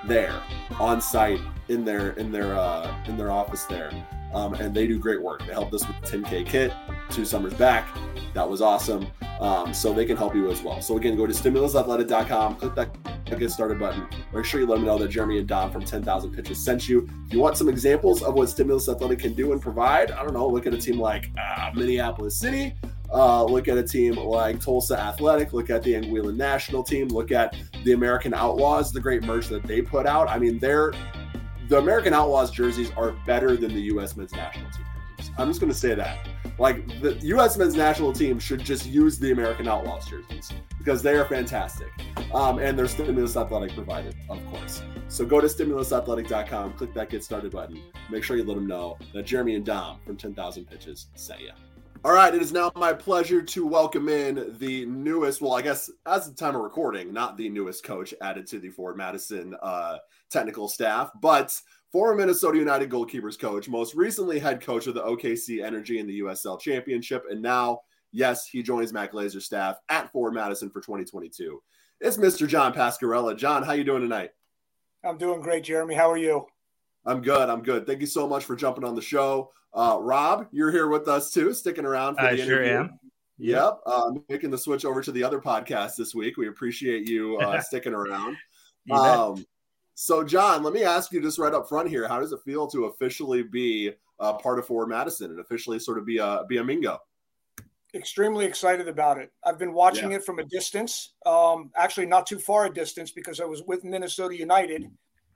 [0.05, 0.41] there
[0.80, 3.91] on site in their in their uh, in their office there,
[4.34, 5.45] um, and they do great work.
[5.45, 6.73] They helped us with the 10K kit
[7.09, 7.88] two summers back.
[8.34, 9.07] That was awesome.
[9.39, 10.82] Um, so they can help you as well.
[10.82, 12.89] So again, go to stimulusathletic.com, click that
[13.39, 14.05] get started button.
[14.34, 17.07] Make sure you let them know that Jeremy and Dom from 10,000 Pitches sent you.
[17.27, 20.34] If you want some examples of what Stimulus Athletic can do and provide, I don't
[20.34, 22.75] know, look at a team like uh, Minneapolis City.
[23.11, 25.53] Uh, look at a team like Tulsa Athletic.
[25.53, 27.07] Look at the Anguilla national team.
[27.07, 30.30] Look at the American Outlaws, the great merch that they put out.
[30.30, 30.93] I mean, they're
[31.70, 34.17] the American Outlaws jerseys are better than the U.S.
[34.17, 34.86] men's national team
[35.17, 35.32] jerseys.
[35.38, 36.28] I'm just going to say that.
[36.57, 37.57] Like the U.S.
[37.57, 41.89] men's national team should just use the American Outlaws jerseys because they are fantastic,
[42.34, 44.82] um, and they're Stimulus Athletic provided, of course.
[45.09, 47.82] So go to stimulusathletic.com, click that get started button.
[48.09, 51.51] Make sure you let them know that Jeremy and Dom from 10,000 Pitches sent you.
[52.03, 55.89] All right, it is now my pleasure to welcome in the newest, well, I guess
[56.05, 59.97] as the time of recording, not the newest coach added to the Forward Madison uh,
[60.30, 61.55] technical staff, but
[61.91, 66.19] former Minnesota United goalkeepers coach, most recently head coach of the OKC Energy in the
[66.21, 71.61] USL Championship, and now, yes, he joins Matt Glazier's staff at Forward Madison for 2022.
[72.01, 72.47] It's Mr.
[72.47, 73.36] John Pascarella.
[73.36, 74.32] John, how you doing tonight?
[75.03, 75.95] I'm doing great, Jeremy.
[75.95, 76.45] How are you?
[77.05, 77.49] I'm good.
[77.49, 77.88] I'm good.
[77.88, 79.51] Thank you so much for jumping on the show.
[79.73, 82.43] Uh, Rob, you're here with us too, sticking around for the interview.
[82.43, 82.91] I the sure interview.
[82.91, 82.99] am.
[83.41, 86.36] Yep, uh, making the switch over to the other podcast this week.
[86.36, 88.36] We appreciate you uh, sticking around.
[88.86, 89.17] You bet.
[89.17, 89.45] Um,
[90.02, 92.68] so, John, let me ask you just right up front here: How does it feel
[92.68, 96.56] to officially be uh, part of Forward Madison and officially sort of be a be
[96.56, 97.02] a Mingo?
[97.93, 99.34] Extremely excited about it.
[99.43, 103.41] I've been watching it from a distance, um, actually not too far a distance because
[103.41, 104.89] I was with Minnesota United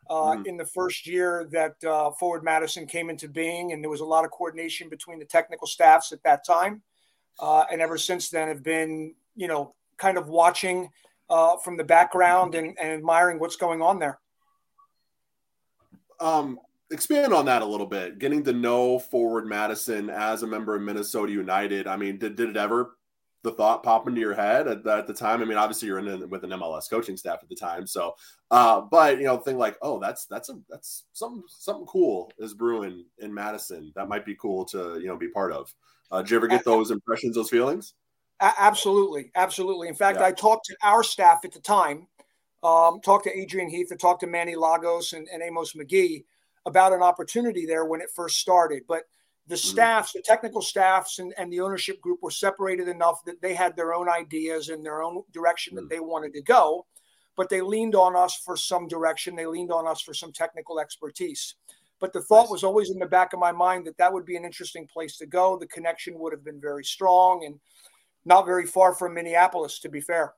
[0.09, 0.47] uh, Mhm.
[0.47, 4.05] in the first year that uh, Forward Madison came into being, and there was a
[4.05, 6.81] lot of coordination between the technical staffs at that time.
[7.37, 10.89] Uh, and ever since then, have been you know kind of watching
[11.29, 14.21] uh, from the background and, and admiring what's going on there.
[16.23, 16.59] Um,
[16.89, 18.19] expand on that a little bit.
[18.19, 21.85] Getting to know Forward Madison as a member of Minnesota United.
[21.87, 22.95] I mean, did, did it ever
[23.43, 25.41] the thought pop into your head at, at the time?
[25.41, 28.15] I mean, obviously you're in a, with an MLS coaching staff at the time, so
[28.51, 32.53] uh, but you know, think like, oh, that's that's a that's something something cool is
[32.53, 35.73] brewing in Madison that might be cool to you know be part of.
[36.09, 37.95] Uh, did you ever get those impressions, those feelings?
[38.39, 39.87] Absolutely, absolutely.
[39.87, 40.25] In fact, Yeah.
[40.25, 42.07] I talked to our staff at the time,
[42.63, 46.25] um, talked to Adrian Heath, and talked to Manny Lagos and, and Amos Magee
[46.65, 48.83] about an opportunity there when it first started.
[48.87, 49.03] But
[49.47, 53.53] the staffs, the technical staffs, and, and the ownership group were separated enough that they
[53.53, 55.89] had their own ideas and their own direction that Mm.
[55.89, 56.85] they wanted to go.
[57.35, 59.35] But they leaned on us for some direction.
[59.35, 61.55] They leaned on us for some technical expertise.
[61.99, 64.37] But the thought was always in the back of my mind that that would be
[64.37, 65.57] an interesting place to go.
[65.57, 67.59] The connection would have been very strong and
[68.23, 70.33] not very far from Minneapolis, to be fair.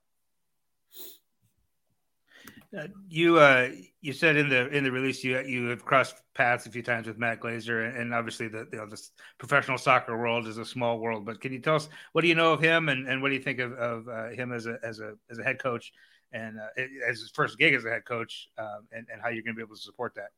[2.77, 3.69] Uh, you uh,
[4.01, 7.07] you said in the in the release you you have crossed paths a few times
[7.07, 10.65] with Matt Glazier, and, and obviously the you know this professional soccer world is a
[10.65, 11.25] small world.
[11.25, 13.35] But can you tell us what do you know of him, and, and what do
[13.35, 15.93] you think of, of uh, him as a as a as a head coach,
[16.33, 19.43] and uh, as his first gig as a head coach, um, and and how you're
[19.43, 20.29] going to be able to support that?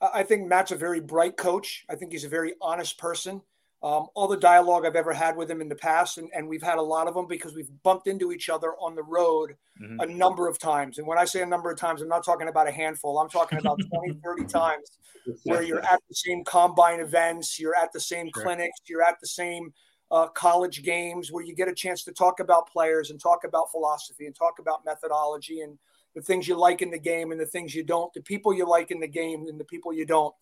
[0.00, 1.84] I think Matt's a very bright coach.
[1.88, 3.42] I think he's a very honest person.
[3.84, 6.62] Um, all the dialogue I've ever had with him in the past, and, and we've
[6.62, 10.00] had a lot of them because we've bumped into each other on the road mm-hmm.
[10.00, 10.96] a number of times.
[10.96, 13.28] And when I say a number of times, I'm not talking about a handful, I'm
[13.28, 14.98] talking about 20, 30 times
[15.42, 18.42] where you're at the same combine events, you're at the same sure.
[18.42, 19.74] clinics, you're at the same
[20.10, 23.70] uh, college games where you get a chance to talk about players and talk about
[23.70, 25.78] philosophy and talk about methodology and
[26.14, 28.66] the things you like in the game and the things you don't, the people you
[28.66, 30.34] like in the game and the people you don't.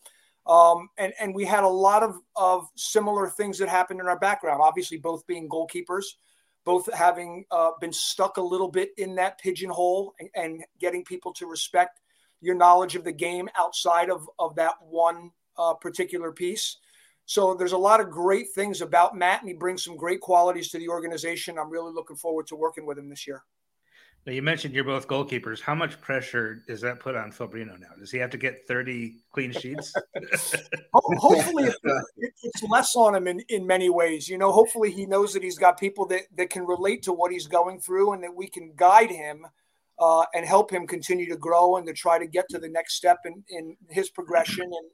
[0.47, 4.19] Um, and, and we had a lot of, of similar things that happened in our
[4.19, 6.05] background, obviously, both being goalkeepers,
[6.65, 11.33] both having uh, been stuck a little bit in that pigeonhole and, and, getting people
[11.33, 12.01] to respect
[12.41, 16.79] your knowledge of the game outside of, of that one uh, particular piece.
[17.25, 20.71] So there's a lot of great things about Matt, and he brings some great qualities
[20.71, 21.59] to the organization.
[21.59, 23.45] I'm really looking forward to working with him this year.
[24.25, 25.61] Now you mentioned you're both goalkeepers.
[25.61, 27.89] How much pressure does that put on Phil Breno now?
[27.99, 29.93] Does he have to get 30 clean sheets?
[30.95, 31.69] hopefully,
[32.43, 34.29] it's less on him in, in many ways.
[34.29, 37.33] You know, hopefully he knows that he's got people that, that can relate to what
[37.33, 39.45] he's going through and that we can guide him
[39.99, 42.95] uh, and help him continue to grow and to try to get to the next
[42.95, 44.91] step in, in his progression and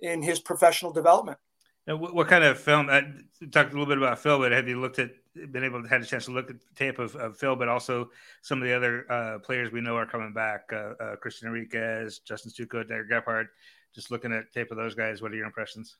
[0.00, 1.38] in his professional development.
[1.86, 2.90] Now, what, what, kind of film?
[2.90, 3.02] I uh,
[3.50, 6.02] talked a little bit about Phil, but have you looked at, been able to had
[6.02, 8.10] a chance to look at the tape of, of Phil, but also
[8.42, 10.62] some of the other uh, players we know are coming back?
[10.72, 13.46] Uh, uh, Christian Enriquez, Justin Stuco, Derek Gebhard.
[13.94, 15.96] Just looking at tape of those guys, what are your impressions?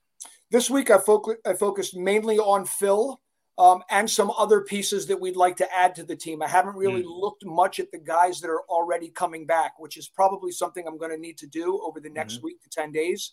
[0.50, 3.20] This week, I, focus, I focused mainly on Phil
[3.58, 6.42] um, and some other pieces that we'd like to add to the team.
[6.42, 7.20] I haven't really mm.
[7.20, 10.98] looked much at the guys that are already coming back, which is probably something I'm
[10.98, 12.46] going to need to do over the next mm-hmm.
[12.46, 13.32] week to 10 days.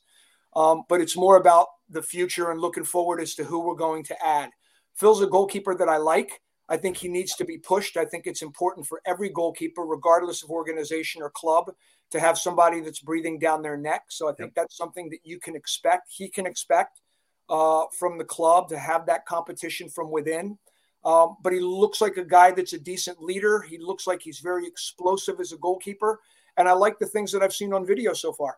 [0.55, 4.03] Um, but it's more about the future and looking forward as to who we're going
[4.05, 4.49] to add.
[4.95, 6.41] Phil's a goalkeeper that I like.
[6.67, 7.95] I think he needs to be pushed.
[7.95, 11.71] I think it's important for every goalkeeper, regardless of organization or club,
[12.11, 14.05] to have somebody that's breathing down their neck.
[14.09, 14.55] So I think yep.
[14.55, 16.11] that's something that you can expect.
[16.11, 17.01] He can expect
[17.49, 20.57] uh, from the club to have that competition from within.
[21.03, 23.61] Um, but he looks like a guy that's a decent leader.
[23.61, 26.19] He looks like he's very explosive as a goalkeeper.
[26.57, 28.57] And I like the things that I've seen on video so far.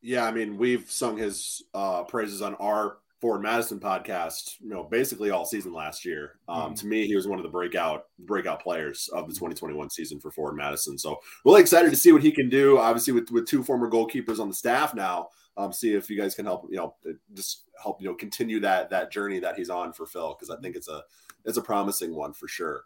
[0.00, 4.84] Yeah, I mean, we've sung his uh, praises on our Forward Madison podcast, you know,
[4.84, 6.38] basically all season last year.
[6.48, 6.80] Um, mm.
[6.80, 10.30] To me, he was one of the breakout breakout players of the 2021 season for
[10.30, 10.96] Forward Madison.
[10.96, 12.78] So really excited to see what he can do.
[12.78, 16.36] Obviously, with with two former goalkeepers on the staff now, um, see if you guys
[16.36, 16.94] can help, you know,
[17.34, 20.60] just help you know continue that that journey that he's on for Phil because I
[20.60, 21.02] think it's a
[21.44, 22.84] it's a promising one for sure.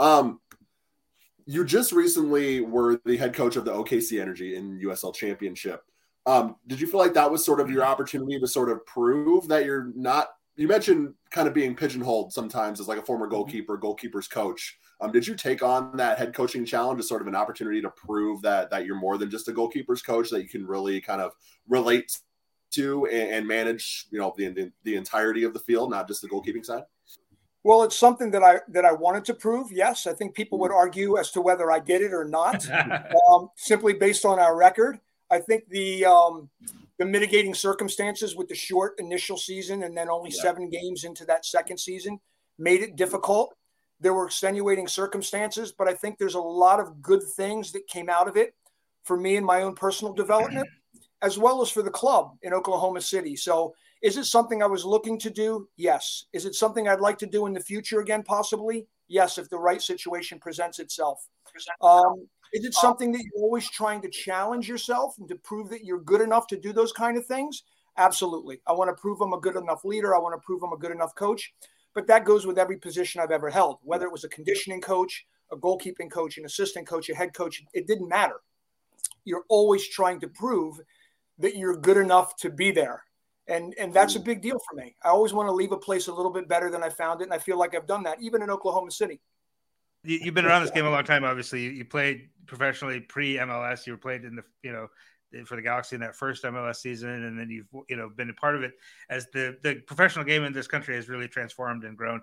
[0.00, 0.40] Um,
[1.46, 5.82] you just recently were the head coach of the OKC Energy in USL Championship.
[6.26, 9.48] Um, did you feel like that was sort of your opportunity to sort of prove
[9.48, 10.28] that you're not?
[10.56, 13.34] You mentioned kind of being pigeonholed sometimes as like a former mm-hmm.
[13.34, 14.78] goalkeeper, goalkeeper's coach.
[15.00, 17.90] Um, did you take on that head coaching challenge as sort of an opportunity to
[17.90, 21.20] prove that that you're more than just a goalkeeper's coach, that you can really kind
[21.20, 21.32] of
[21.68, 22.18] relate
[22.72, 26.22] to and, and manage, you know, the, the the entirety of the field, not just
[26.22, 26.84] the goalkeeping side?
[27.64, 29.72] Well, it's something that I that I wanted to prove.
[29.72, 30.78] Yes, I think people would mm-hmm.
[30.78, 32.68] argue as to whether I did it or not,
[33.30, 35.00] um, simply based on our record.
[35.34, 36.48] I think the um,
[36.98, 40.42] the mitigating circumstances with the short initial season and then only yeah.
[40.42, 42.20] seven games into that second season
[42.56, 43.52] made it difficult.
[43.98, 48.08] There were extenuating circumstances, but I think there's a lot of good things that came
[48.08, 48.54] out of it
[49.02, 50.68] for me and my own personal development,
[51.22, 53.34] as well as for the club in Oklahoma City.
[53.34, 55.66] So, is it something I was looking to do?
[55.76, 56.26] Yes.
[56.32, 58.86] Is it something I'd like to do in the future again, possibly?
[59.08, 61.26] Yes, if the right situation presents itself.
[61.80, 65.68] Um, is it um, something that you're always trying to challenge yourself and to prove
[65.70, 67.64] that you're good enough to do those kind of things?
[67.96, 68.60] Absolutely.
[68.66, 70.14] I want to prove I'm a good enough leader.
[70.14, 71.52] I want to prove I'm a good enough coach.
[71.94, 75.26] But that goes with every position I've ever held, whether it was a conditioning coach,
[75.50, 78.40] a goalkeeping coach, an assistant coach, a head coach, it didn't matter.
[79.24, 80.80] You're always trying to prove
[81.38, 83.02] that you're good enough to be there.
[83.48, 84.24] And and that's a mm.
[84.24, 84.94] big deal for me.
[85.04, 87.24] I always want to leave a place a little bit better than I found it.
[87.24, 89.20] And I feel like I've done that, even in Oklahoma City.
[90.04, 91.24] You've been around this game a long time.
[91.24, 93.86] Obviously, you played professionally pre MLS.
[93.86, 94.88] You were played in the you know
[95.46, 98.34] for the Galaxy in that first MLS season, and then you've you know been a
[98.34, 98.72] part of it
[99.10, 102.20] as the the professional game in this country has really transformed and grown.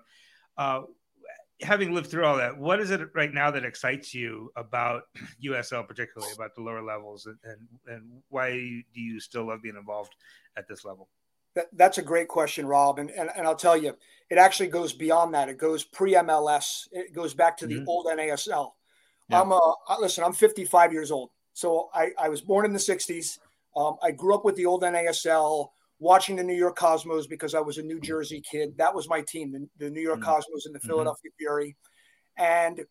[0.56, 0.82] Uh,
[1.60, 5.02] having lived through all that, what is it right now that excites you about
[5.44, 9.76] USL, particularly about the lower levels, and and, and why do you still love being
[9.76, 10.14] involved
[10.56, 11.08] at this level?
[11.54, 12.98] That, that's a great question, Rob.
[12.98, 13.94] And, and, and I'll tell you,
[14.30, 15.50] it actually goes beyond that.
[15.50, 16.88] It goes pre MLS.
[16.92, 17.88] It goes back to the mm-hmm.
[17.88, 18.72] old NASL.
[19.28, 19.40] Yeah.
[19.40, 20.24] I'm a, listen.
[20.24, 23.38] I'm 55 years old, so I, I was born in the 60s.
[23.76, 25.68] Um, I grew up with the old NASL,
[25.98, 28.76] watching the New York Cosmos because I was a New Jersey kid.
[28.76, 30.28] That was my team, the, the New York mm-hmm.
[30.28, 30.88] Cosmos and the mm-hmm.
[30.88, 31.44] Philadelphia mm-hmm.
[31.44, 31.76] Fury,
[32.36, 32.84] and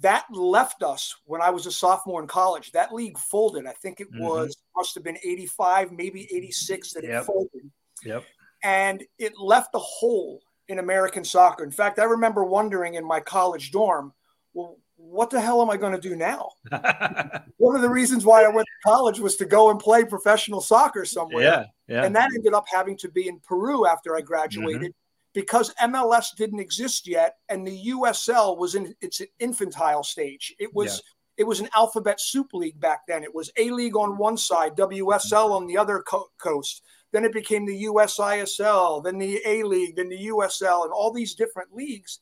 [0.00, 2.72] that left us when I was a sophomore in college.
[2.72, 3.66] That league folded.
[3.66, 4.24] I think it mm-hmm.
[4.24, 7.22] was must have been 85, maybe 86 that yep.
[7.22, 7.70] it folded.
[8.04, 8.24] Yep.
[8.64, 11.62] and it left a hole in American soccer.
[11.62, 14.12] In fact, I remember wondering in my college dorm,
[14.54, 14.78] well,
[15.10, 16.50] what the hell am I going to do now?
[17.58, 20.60] One of the reasons why I went to college was to go and play professional
[20.60, 21.42] soccer somewhere.
[21.42, 22.04] Yeah, yeah.
[22.04, 25.30] And that ended up having to be in Peru after I graduated mm-hmm.
[25.34, 30.54] because MLS didn't exist yet and the USL was in its infantile stage.
[30.58, 31.42] It was yeah.
[31.42, 33.22] it was an alphabet soup league back then.
[33.22, 36.82] It was A League on one side, WSL on the other co- coast.
[37.12, 41.34] Then it became the USISL, then the A League, then the USL, and all these
[41.34, 42.20] different leagues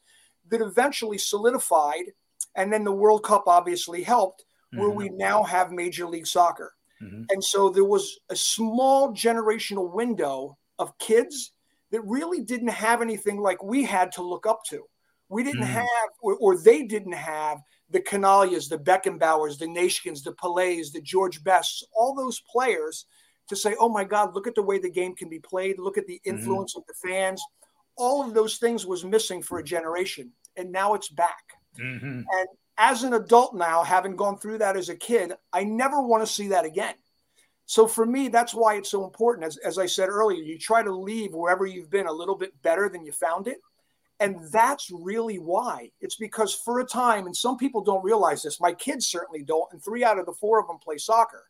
[0.48, 2.06] that eventually solidified.
[2.56, 4.98] And then the World Cup obviously helped, where mm-hmm.
[4.98, 6.72] we now have Major League Soccer.
[7.02, 7.24] Mm-hmm.
[7.30, 11.52] And so there was a small generational window of kids
[11.90, 14.84] that really didn't have anything like we had to look up to.
[15.28, 15.72] We didn't mm-hmm.
[15.72, 17.58] have, or, or, they didn't have,
[17.90, 23.06] the Chinaglias, the Beckenbauers, the Neeskens, the Pelés, the George Bests, all those players
[23.48, 25.78] to say, oh my God, look at the way the game can be played.
[25.78, 26.36] Look at the mm-hmm.
[26.36, 26.80] influence mm-hmm.
[26.80, 27.42] of the fans.
[27.96, 30.32] All of those things was missing for a generation.
[30.56, 31.42] And now it's back.
[31.78, 32.22] Mm-hmm.
[32.30, 32.48] And
[32.78, 36.32] as an adult now, having gone through that as a kid, I never want to
[36.32, 36.94] see that again.
[37.66, 39.46] So for me, that's why it's so important.
[39.46, 42.60] As, as I said earlier, you try to leave wherever you've been a little bit
[42.62, 43.58] better than you found it.
[44.18, 45.90] And that's really why.
[46.00, 49.72] It's because for a time, and some people don't realize this, my kids certainly don't,
[49.72, 51.44] and three out of the four of them play soccer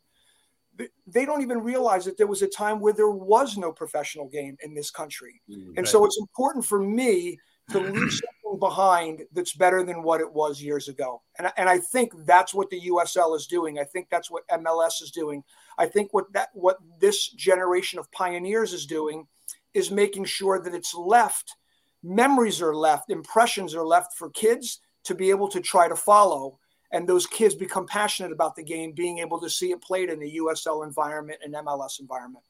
[1.06, 4.56] they don't even realize that there was a time where there was no professional game
[4.62, 5.40] in this country.
[5.50, 7.38] Mm, and so it's important for me
[7.70, 8.10] to leave
[8.60, 11.22] behind that's better than what it was years ago.
[11.38, 13.78] And, and I think that's what the USL is doing.
[13.78, 15.42] I think that's what MLS is doing.
[15.78, 19.26] I think what that what this generation of pioneers is doing
[19.74, 21.56] is making sure that it's left,
[22.02, 26.58] memories are left, impressions are left for kids to be able to try to follow
[26.92, 30.18] and those kids become passionate about the game, being able to see it played in
[30.18, 32.44] the USL environment and MLS environment.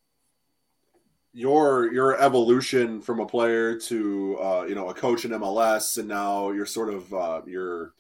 [1.33, 6.09] Your your evolution from a player to uh, you know a coach in MLS, and
[6.09, 7.95] now you're sort of uh, your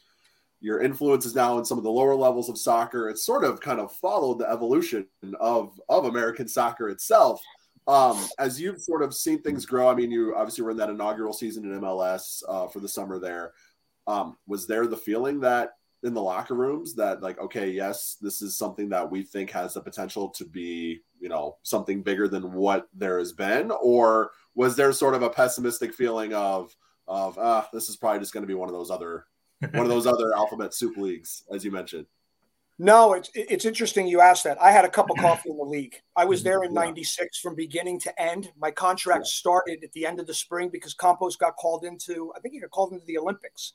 [0.60, 3.08] your influence is now in some of the lower levels of soccer.
[3.08, 5.06] It's sort of kind of followed the evolution
[5.38, 7.40] of of American soccer itself.
[7.86, 10.90] Um, as you've sort of seen things grow, I mean, you obviously were in that
[10.90, 13.52] inaugural season in MLS uh, for the summer there.
[14.06, 15.70] Um, was there the feeling that
[16.02, 19.74] in the locker rooms that like okay yes this is something that we think has
[19.74, 23.70] the potential to be you know something bigger than what there has been?
[23.70, 26.74] Or was there sort of a pessimistic feeling of
[27.06, 29.26] of ah this is probably just going to be one of those other
[29.72, 32.06] one of those other alphabet soup leagues as you mentioned?
[32.78, 34.60] No it's it's interesting you asked that.
[34.60, 35.96] I had a cup of coffee in the league.
[36.16, 38.50] I was there in 96 from beginning to end.
[38.58, 42.40] My contract started at the end of the spring because campos got called into i
[42.40, 43.74] think he got called into the olympics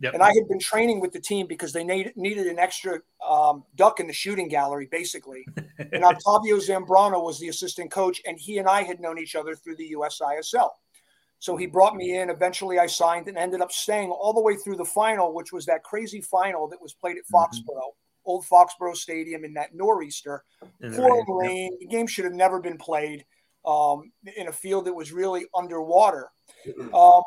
[0.00, 0.14] Yep.
[0.14, 3.64] And I had been training with the team because they need, needed an extra um,
[3.76, 5.46] duck in the shooting gallery, basically.
[5.92, 9.54] and Octavio Zambrano was the assistant coach, and he and I had known each other
[9.54, 10.68] through the USISL.
[11.38, 12.28] So he brought me in.
[12.28, 15.66] Eventually, I signed and ended up staying all the way through the final, which was
[15.66, 18.26] that crazy final that was played at Foxborough, mm-hmm.
[18.26, 20.44] old Foxborough Stadium in that nor'easter.
[20.94, 21.72] Pouring rain.
[21.72, 21.80] Yep.
[21.80, 23.24] The game should have never been played
[23.66, 26.28] um, in a field that was really underwater.
[26.92, 27.22] Um,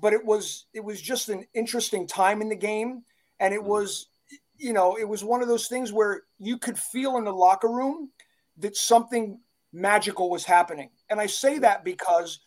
[0.00, 3.02] but it was it was just an interesting time in the game,
[3.38, 3.66] and it mm.
[3.66, 4.08] was
[4.56, 7.68] you know it was one of those things where you could feel in the locker
[7.68, 8.10] room
[8.58, 9.38] that something
[9.72, 12.40] magical was happening, and I say that because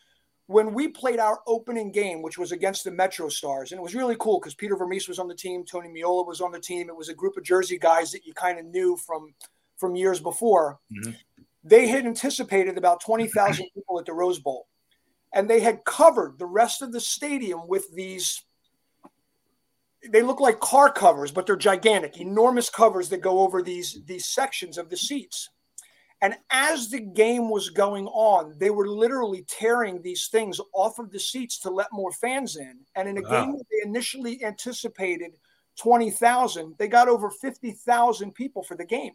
[0.47, 3.95] when we played our opening game, which was against the Metro Stars, and it was
[3.95, 6.89] really cool because Peter Vermes was on the team, Tony Meola was on the team.
[6.89, 9.33] It was a group of Jersey guys that you kind of knew from
[9.77, 10.79] from years before.
[10.91, 11.11] Mm-hmm.
[11.63, 14.67] They had anticipated about twenty thousand people at the Rose Bowl
[15.33, 18.43] and they had covered the rest of the stadium with these
[20.11, 24.27] they look like car covers but they're gigantic enormous covers that go over these these
[24.27, 25.49] sections of the seats.
[26.21, 31.11] And as the game was going on they were literally tearing these things off of
[31.11, 32.79] the seats to let more fans in.
[32.95, 33.45] And in a wow.
[33.45, 35.37] game that they initially anticipated
[35.77, 39.13] 20,000 they got over 50,000 people for the game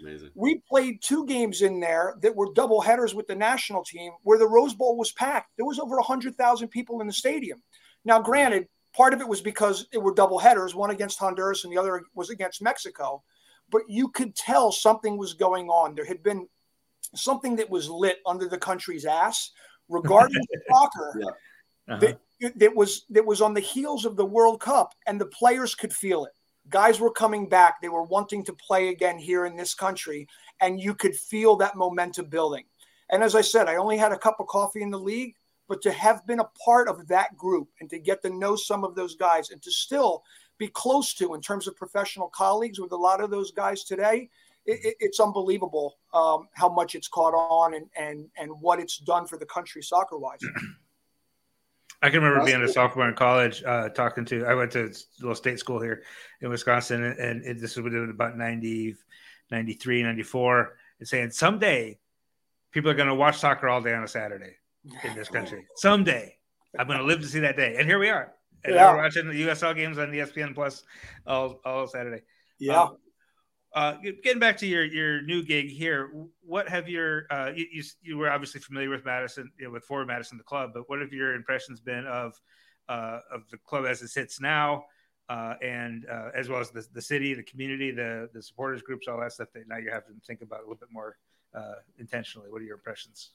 [0.00, 0.30] Amazing.
[0.34, 4.38] We played two games in there that were double headers with the national team where
[4.38, 5.50] the Rose Bowl was packed.
[5.56, 7.62] There was over 100,000 people in the stadium.
[8.04, 11.72] Now, granted, part of it was because it were double headers, one against Honduras and
[11.72, 13.22] the other was against Mexico.
[13.70, 15.94] But you could tell something was going on.
[15.94, 16.48] There had been
[17.14, 19.50] something that was lit under the country's ass
[19.88, 21.20] regarding soccer.
[21.20, 21.26] Yeah.
[21.88, 21.98] Uh-huh.
[21.98, 22.20] That,
[22.58, 25.92] that was that was on the heels of the World Cup, and the players could
[25.92, 26.32] feel it
[26.68, 27.80] guys were coming back.
[27.80, 30.28] They were wanting to play again here in this country,
[30.60, 32.64] and you could feel that momentum building.
[33.10, 35.34] And as I said, I only had a cup of coffee in the league,
[35.68, 38.84] but to have been a part of that group and to get to know some
[38.84, 40.22] of those guys and to still
[40.58, 44.28] be close to in terms of professional colleagues with a lot of those guys today,
[44.66, 49.26] it, it's unbelievable um, how much it's caught on and and and what it's done
[49.26, 50.40] for the country soccer wise.
[52.02, 54.46] I can remember being a sophomore in college, uh, talking to.
[54.46, 56.02] I went to a little state school here
[56.40, 58.96] in Wisconsin, and, and it, this was about 90,
[59.50, 61.98] 93, 94, and saying someday
[62.72, 64.56] people are going to watch soccer all day on a Saturday
[65.04, 65.66] in this country.
[65.76, 66.36] Someday
[66.78, 68.32] I'm going to live to see that day, and here we are.
[68.64, 68.92] And yeah.
[68.92, 70.84] we're watching the USL games on ESPN Plus
[71.26, 72.22] all, all Saturday.
[72.58, 72.82] Yeah.
[72.82, 72.96] Um,
[73.72, 76.10] uh, getting back to your your new gig here,
[76.42, 79.84] what have your uh, you, you, you were obviously familiar with Madison, you know, with
[79.84, 82.40] Forward Madison, the club, but what have your impressions been of
[82.88, 84.84] uh, of the club as it sits now,
[85.28, 89.06] uh, and uh, as well as the, the city, the community, the the supporters groups,
[89.06, 91.16] all that stuff that now you have to think about a little bit more
[91.54, 92.50] uh, intentionally.
[92.50, 93.30] What are your impressions?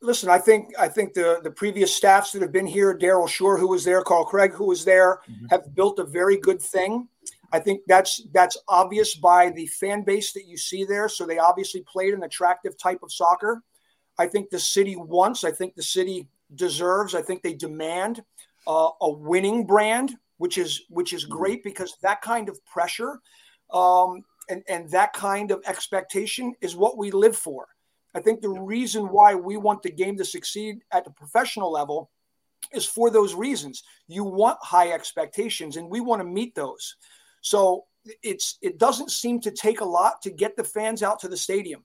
[0.00, 3.58] Listen, I think I think the the previous staffs that have been here, Daryl Shore,
[3.58, 5.46] who was there, Carl Craig, who was there, mm-hmm.
[5.46, 7.08] have built a very good thing.
[7.52, 11.08] I think that's that's obvious by the fan base that you see there.
[11.08, 13.62] So they obviously played an attractive type of soccer.
[14.18, 15.44] I think the city wants.
[15.44, 17.14] I think the city deserves.
[17.14, 18.22] I think they demand
[18.66, 23.20] uh, a winning brand, which is which is great because that kind of pressure
[23.72, 27.66] um, and and that kind of expectation is what we live for.
[28.14, 32.10] I think the reason why we want the game to succeed at the professional level
[32.72, 33.82] is for those reasons.
[34.06, 36.96] You want high expectations, and we want to meet those.
[37.42, 37.84] So
[38.22, 41.36] it's it doesn't seem to take a lot to get the fans out to the
[41.36, 41.84] stadium.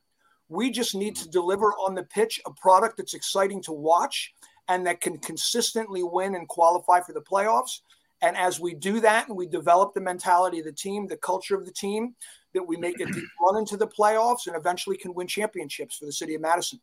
[0.49, 4.33] We just need to deliver on the pitch a product that's exciting to watch
[4.69, 7.81] and that can consistently win and qualify for the playoffs.
[8.21, 11.55] And as we do that and we develop the mentality of the team, the culture
[11.55, 12.15] of the team,
[12.53, 16.05] that we make a deep run into the playoffs and eventually can win championships for
[16.05, 16.79] the city of Madison.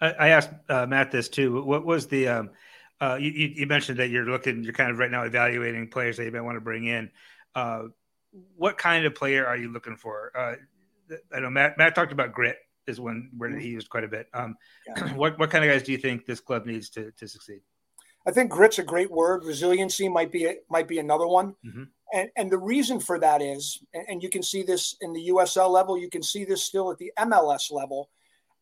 [0.00, 1.62] I, asked uh, Matt this too.
[1.62, 2.50] What was the um,
[3.00, 6.24] uh, you, you, mentioned that you're looking, you're kind of right now evaluating players that
[6.24, 7.10] you might want to bring in.
[7.56, 7.84] Uh,
[8.56, 10.30] what kind of player are you looking for?
[10.36, 10.54] Uh,
[11.34, 14.28] I know Matt, Matt talked about grit is one where he used quite a bit.
[14.34, 14.54] Um,
[14.86, 15.12] yeah.
[15.14, 17.60] what what kind of guys do you think this club needs to to succeed?
[18.26, 19.44] I think grit's a great word.
[19.44, 21.54] Resiliency might be a, might be another one.
[21.64, 21.84] Mm-hmm.
[22.12, 25.70] And, and the reason for that is, and you can see this in the USL
[25.70, 28.10] level, you can see this still at the MLS level.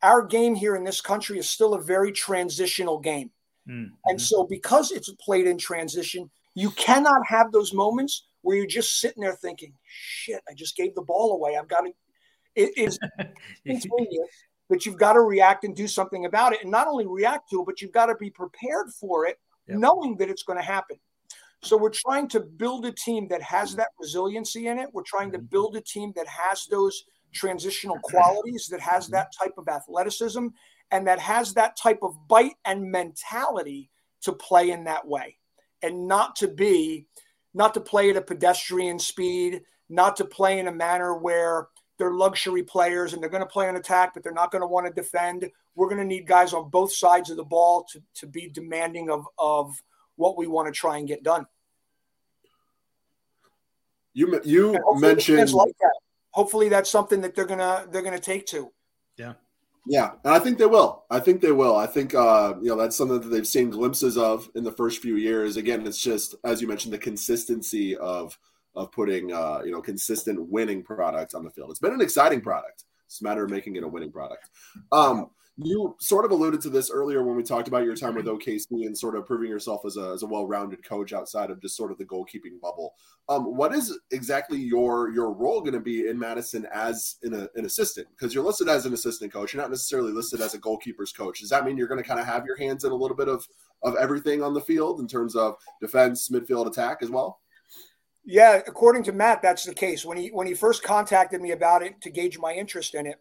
[0.02, 3.30] Our game here in this country is still a very transitional game.
[3.68, 3.94] Mm-hmm.
[4.04, 9.00] And so, because it's played in transition, you cannot have those moments where you're just
[9.00, 11.56] sitting there thinking, shit, I just gave the ball away.
[11.56, 11.92] I've got to,
[12.54, 12.98] it is
[14.68, 16.60] but you've got to react and do something about it.
[16.62, 19.78] And not only react to it, but you've got to be prepared for it, yep.
[19.78, 20.98] knowing that it's going to happen.
[21.62, 24.90] So we're trying to build a team that has that resiliency in it.
[24.92, 25.46] We're trying to mm-hmm.
[25.46, 29.14] build a team that has those transitional qualities, that has mm-hmm.
[29.14, 30.48] that type of athleticism,
[30.90, 33.90] and that has that type of bite and mentality
[34.22, 35.38] to play in that way
[35.82, 37.06] and not to be
[37.54, 42.12] not to play at a pedestrian speed, not to play in a manner where they're
[42.12, 44.86] luxury players and they're going to play on attack, but they're not going to want
[44.86, 45.48] to defend.
[45.76, 49.10] We're going to need guys on both sides of the ball to, to be demanding
[49.10, 49.80] of, of
[50.16, 51.46] what we want to try and get done.
[54.12, 55.98] You you mentioned like that.
[56.30, 58.70] Hopefully, that's something that they're gonna they're gonna take to.
[59.86, 60.12] Yeah.
[60.24, 61.04] And I think they will.
[61.10, 61.76] I think they will.
[61.76, 65.02] I think uh, you know that's something that they've seen glimpses of in the first
[65.02, 65.56] few years.
[65.56, 68.38] Again, it's just as you mentioned the consistency of
[68.74, 71.70] of putting uh, you know consistent winning product on the field.
[71.70, 72.84] It's been an exciting product.
[73.06, 74.48] It's a matter of making it a winning product.
[74.90, 78.26] Um, you sort of alluded to this earlier when we talked about your time with
[78.26, 81.76] OKC and sort of proving yourself as a, as a well-rounded coach outside of just
[81.76, 82.94] sort of the goalkeeping bubble.
[83.28, 87.48] Um, what is exactly your your role going to be in Madison as an, a,
[87.54, 88.08] an assistant?
[88.10, 91.40] Because you're listed as an assistant coach, you're not necessarily listed as a goalkeeper's coach.
[91.40, 93.28] Does that mean you're going to kind of have your hands in a little bit
[93.28, 93.46] of
[93.84, 97.40] of everything on the field in terms of defense, midfield, attack as well?
[98.24, 100.04] Yeah, according to Matt, that's the case.
[100.04, 103.20] When he when he first contacted me about it to gauge my interest in it,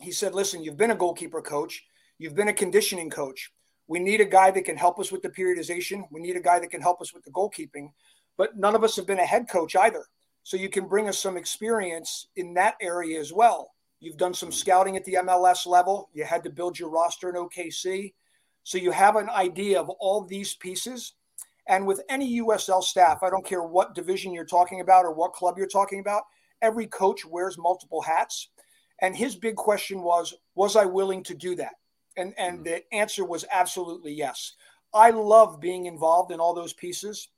[0.00, 1.84] he said, Listen, you've been a goalkeeper coach,
[2.18, 3.50] you've been a conditioning coach.
[3.88, 6.04] We need a guy that can help us with the periodization.
[6.10, 7.90] We need a guy that can help us with the goalkeeping.
[8.36, 10.04] But none of us have been a head coach either.
[10.42, 13.72] So you can bring us some experience in that area as well.
[14.00, 16.10] You've done some scouting at the MLS level.
[16.12, 18.12] You had to build your roster in OKC.
[18.62, 21.14] So you have an idea of all these pieces.
[21.68, 25.32] And with any USL staff, I don't care what division you're talking about or what
[25.32, 26.24] club you're talking about,
[26.62, 28.48] every coach wears multiple hats.
[29.00, 31.74] And his big question was, was I willing to do that?
[32.16, 32.64] And and mm-hmm.
[32.64, 34.54] the answer was absolutely yes.
[34.94, 37.28] I love being involved in all those pieces.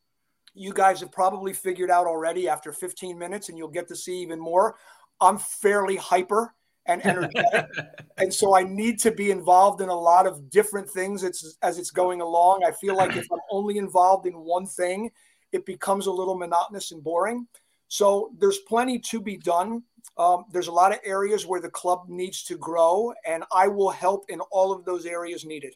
[0.55, 4.21] You guys have probably figured out already after 15 minutes, and you'll get to see
[4.21, 4.77] even more.
[5.21, 6.55] I'm fairly hyper
[6.87, 7.67] and energetic,
[8.19, 11.79] and so I need to be involved in a lot of different things it's, as
[11.79, 12.65] it's going along.
[12.65, 15.11] I feel like if I'm only involved in one thing,
[15.53, 17.47] it becomes a little monotonous and boring.
[17.89, 19.83] So there's plenty to be done.
[20.17, 23.91] Um, there's a lot of areas where the club needs to grow, and I will
[23.91, 25.75] help in all of those areas needed.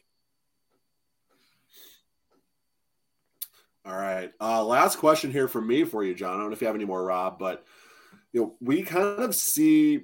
[3.85, 4.31] All right.
[4.39, 6.35] Uh, last question here from me for you, John.
[6.35, 7.65] I don't know if you have any more, Rob, but
[8.31, 10.01] you know, we kind of see.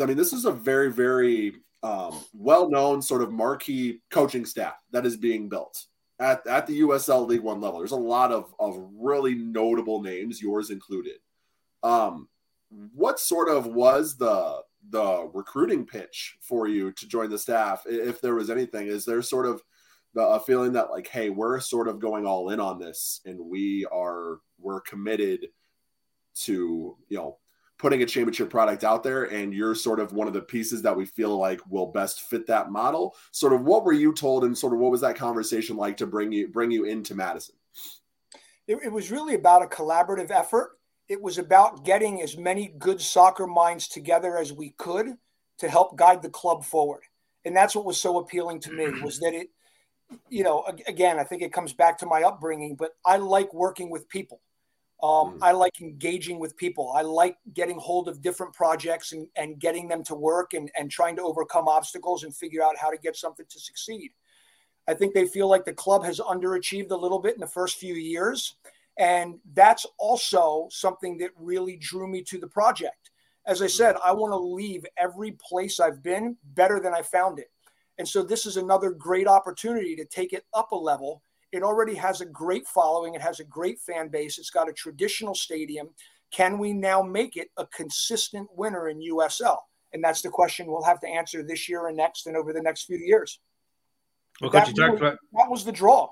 [0.00, 5.04] I mean, this is a very, very um, well-known sort of marquee coaching staff that
[5.04, 5.86] is being built
[6.20, 7.78] at, at the USL League One level.
[7.78, 11.16] There's a lot of of really notable names, yours included.
[11.82, 12.28] Um,
[12.94, 18.20] what sort of was the the recruiting pitch for you to join the staff, if
[18.20, 18.88] there was anything?
[18.88, 19.62] Is there sort of
[20.14, 23.38] the, a feeling that like, hey, we're sort of going all in on this, and
[23.38, 25.48] we are we're committed
[26.34, 27.38] to you know
[27.82, 30.96] putting a championship product out there and you're sort of one of the pieces that
[30.96, 33.16] we feel like will best fit that model?
[33.32, 36.06] Sort of what were you told and sort of what was that conversation like to
[36.06, 37.56] bring you bring you into madison?
[38.68, 40.78] It, it was really about a collaborative effort
[41.12, 45.14] it was about getting as many good soccer minds together as we could
[45.58, 47.02] to help guide the club forward
[47.44, 49.48] and that's what was so appealing to me was that it
[50.30, 53.90] you know again i think it comes back to my upbringing but i like working
[53.90, 54.40] with people
[55.02, 55.38] um, mm.
[55.42, 56.92] I like engaging with people.
[56.94, 60.90] I like getting hold of different projects and, and getting them to work and, and
[60.90, 64.12] trying to overcome obstacles and figure out how to get something to succeed.
[64.86, 67.78] I think they feel like the club has underachieved a little bit in the first
[67.78, 68.54] few years.
[68.98, 73.10] And that's also something that really drew me to the project.
[73.46, 77.38] As I said, I want to leave every place I've been better than I found
[77.38, 77.50] it.
[77.98, 81.94] And so this is another great opportunity to take it up a level it already
[81.94, 83.14] has a great following.
[83.14, 84.38] It has a great fan base.
[84.38, 85.90] It's got a traditional stadium.
[86.30, 89.58] Can we now make it a consistent winner in USL?
[89.92, 92.62] And that's the question we'll have to answer this year and next and over the
[92.62, 93.38] next few years.
[94.40, 96.10] Well, you talked about that was the draw.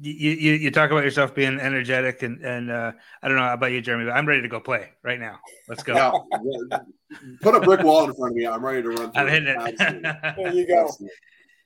[0.00, 2.92] You, you, you talk about yourself being energetic and and uh,
[3.22, 5.38] I don't know about you, Jeremy, but I'm ready to go play right now.
[5.68, 5.94] Let's go.
[5.94, 6.78] Yeah,
[7.40, 8.46] put a brick wall in front of me.
[8.46, 9.10] I'm ready to run.
[9.14, 9.76] I'm hitting it.
[10.36, 10.90] there you go.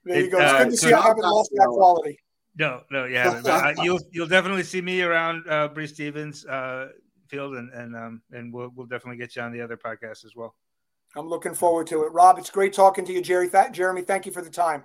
[0.04, 0.38] There you go.
[0.38, 2.18] It's uh, good to see I haven't lost that quality.
[2.56, 6.88] No, no, yeah, but, uh, you'll you'll definitely see me around uh, Breese Stevens uh,
[7.28, 10.32] field, and and um and we'll we'll definitely get you on the other podcast as
[10.36, 10.54] well.
[11.16, 12.38] I'm looking forward to it, Rob.
[12.38, 13.48] It's great talking to you, Jerry.
[13.48, 14.84] Th- Jeremy, thank you for the time.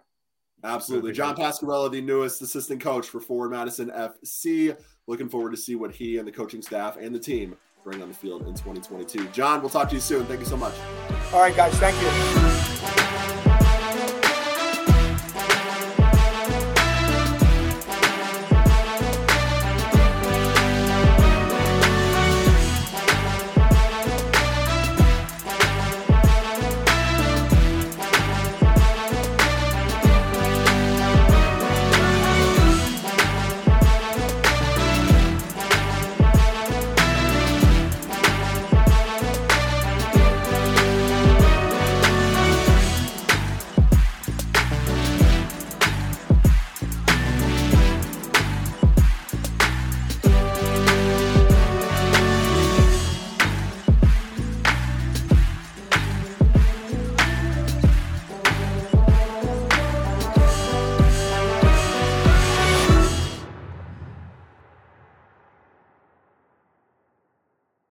[0.64, 4.76] Absolutely, John Pascarella, the newest assistant coach for Forward Madison FC.
[5.06, 8.10] Looking forward to see what he and the coaching staff and the team bring on
[8.10, 9.28] the field in 2022.
[9.30, 10.26] John, we'll talk to you soon.
[10.26, 10.74] Thank you so much.
[11.32, 11.74] All right, guys.
[11.76, 13.07] Thank you.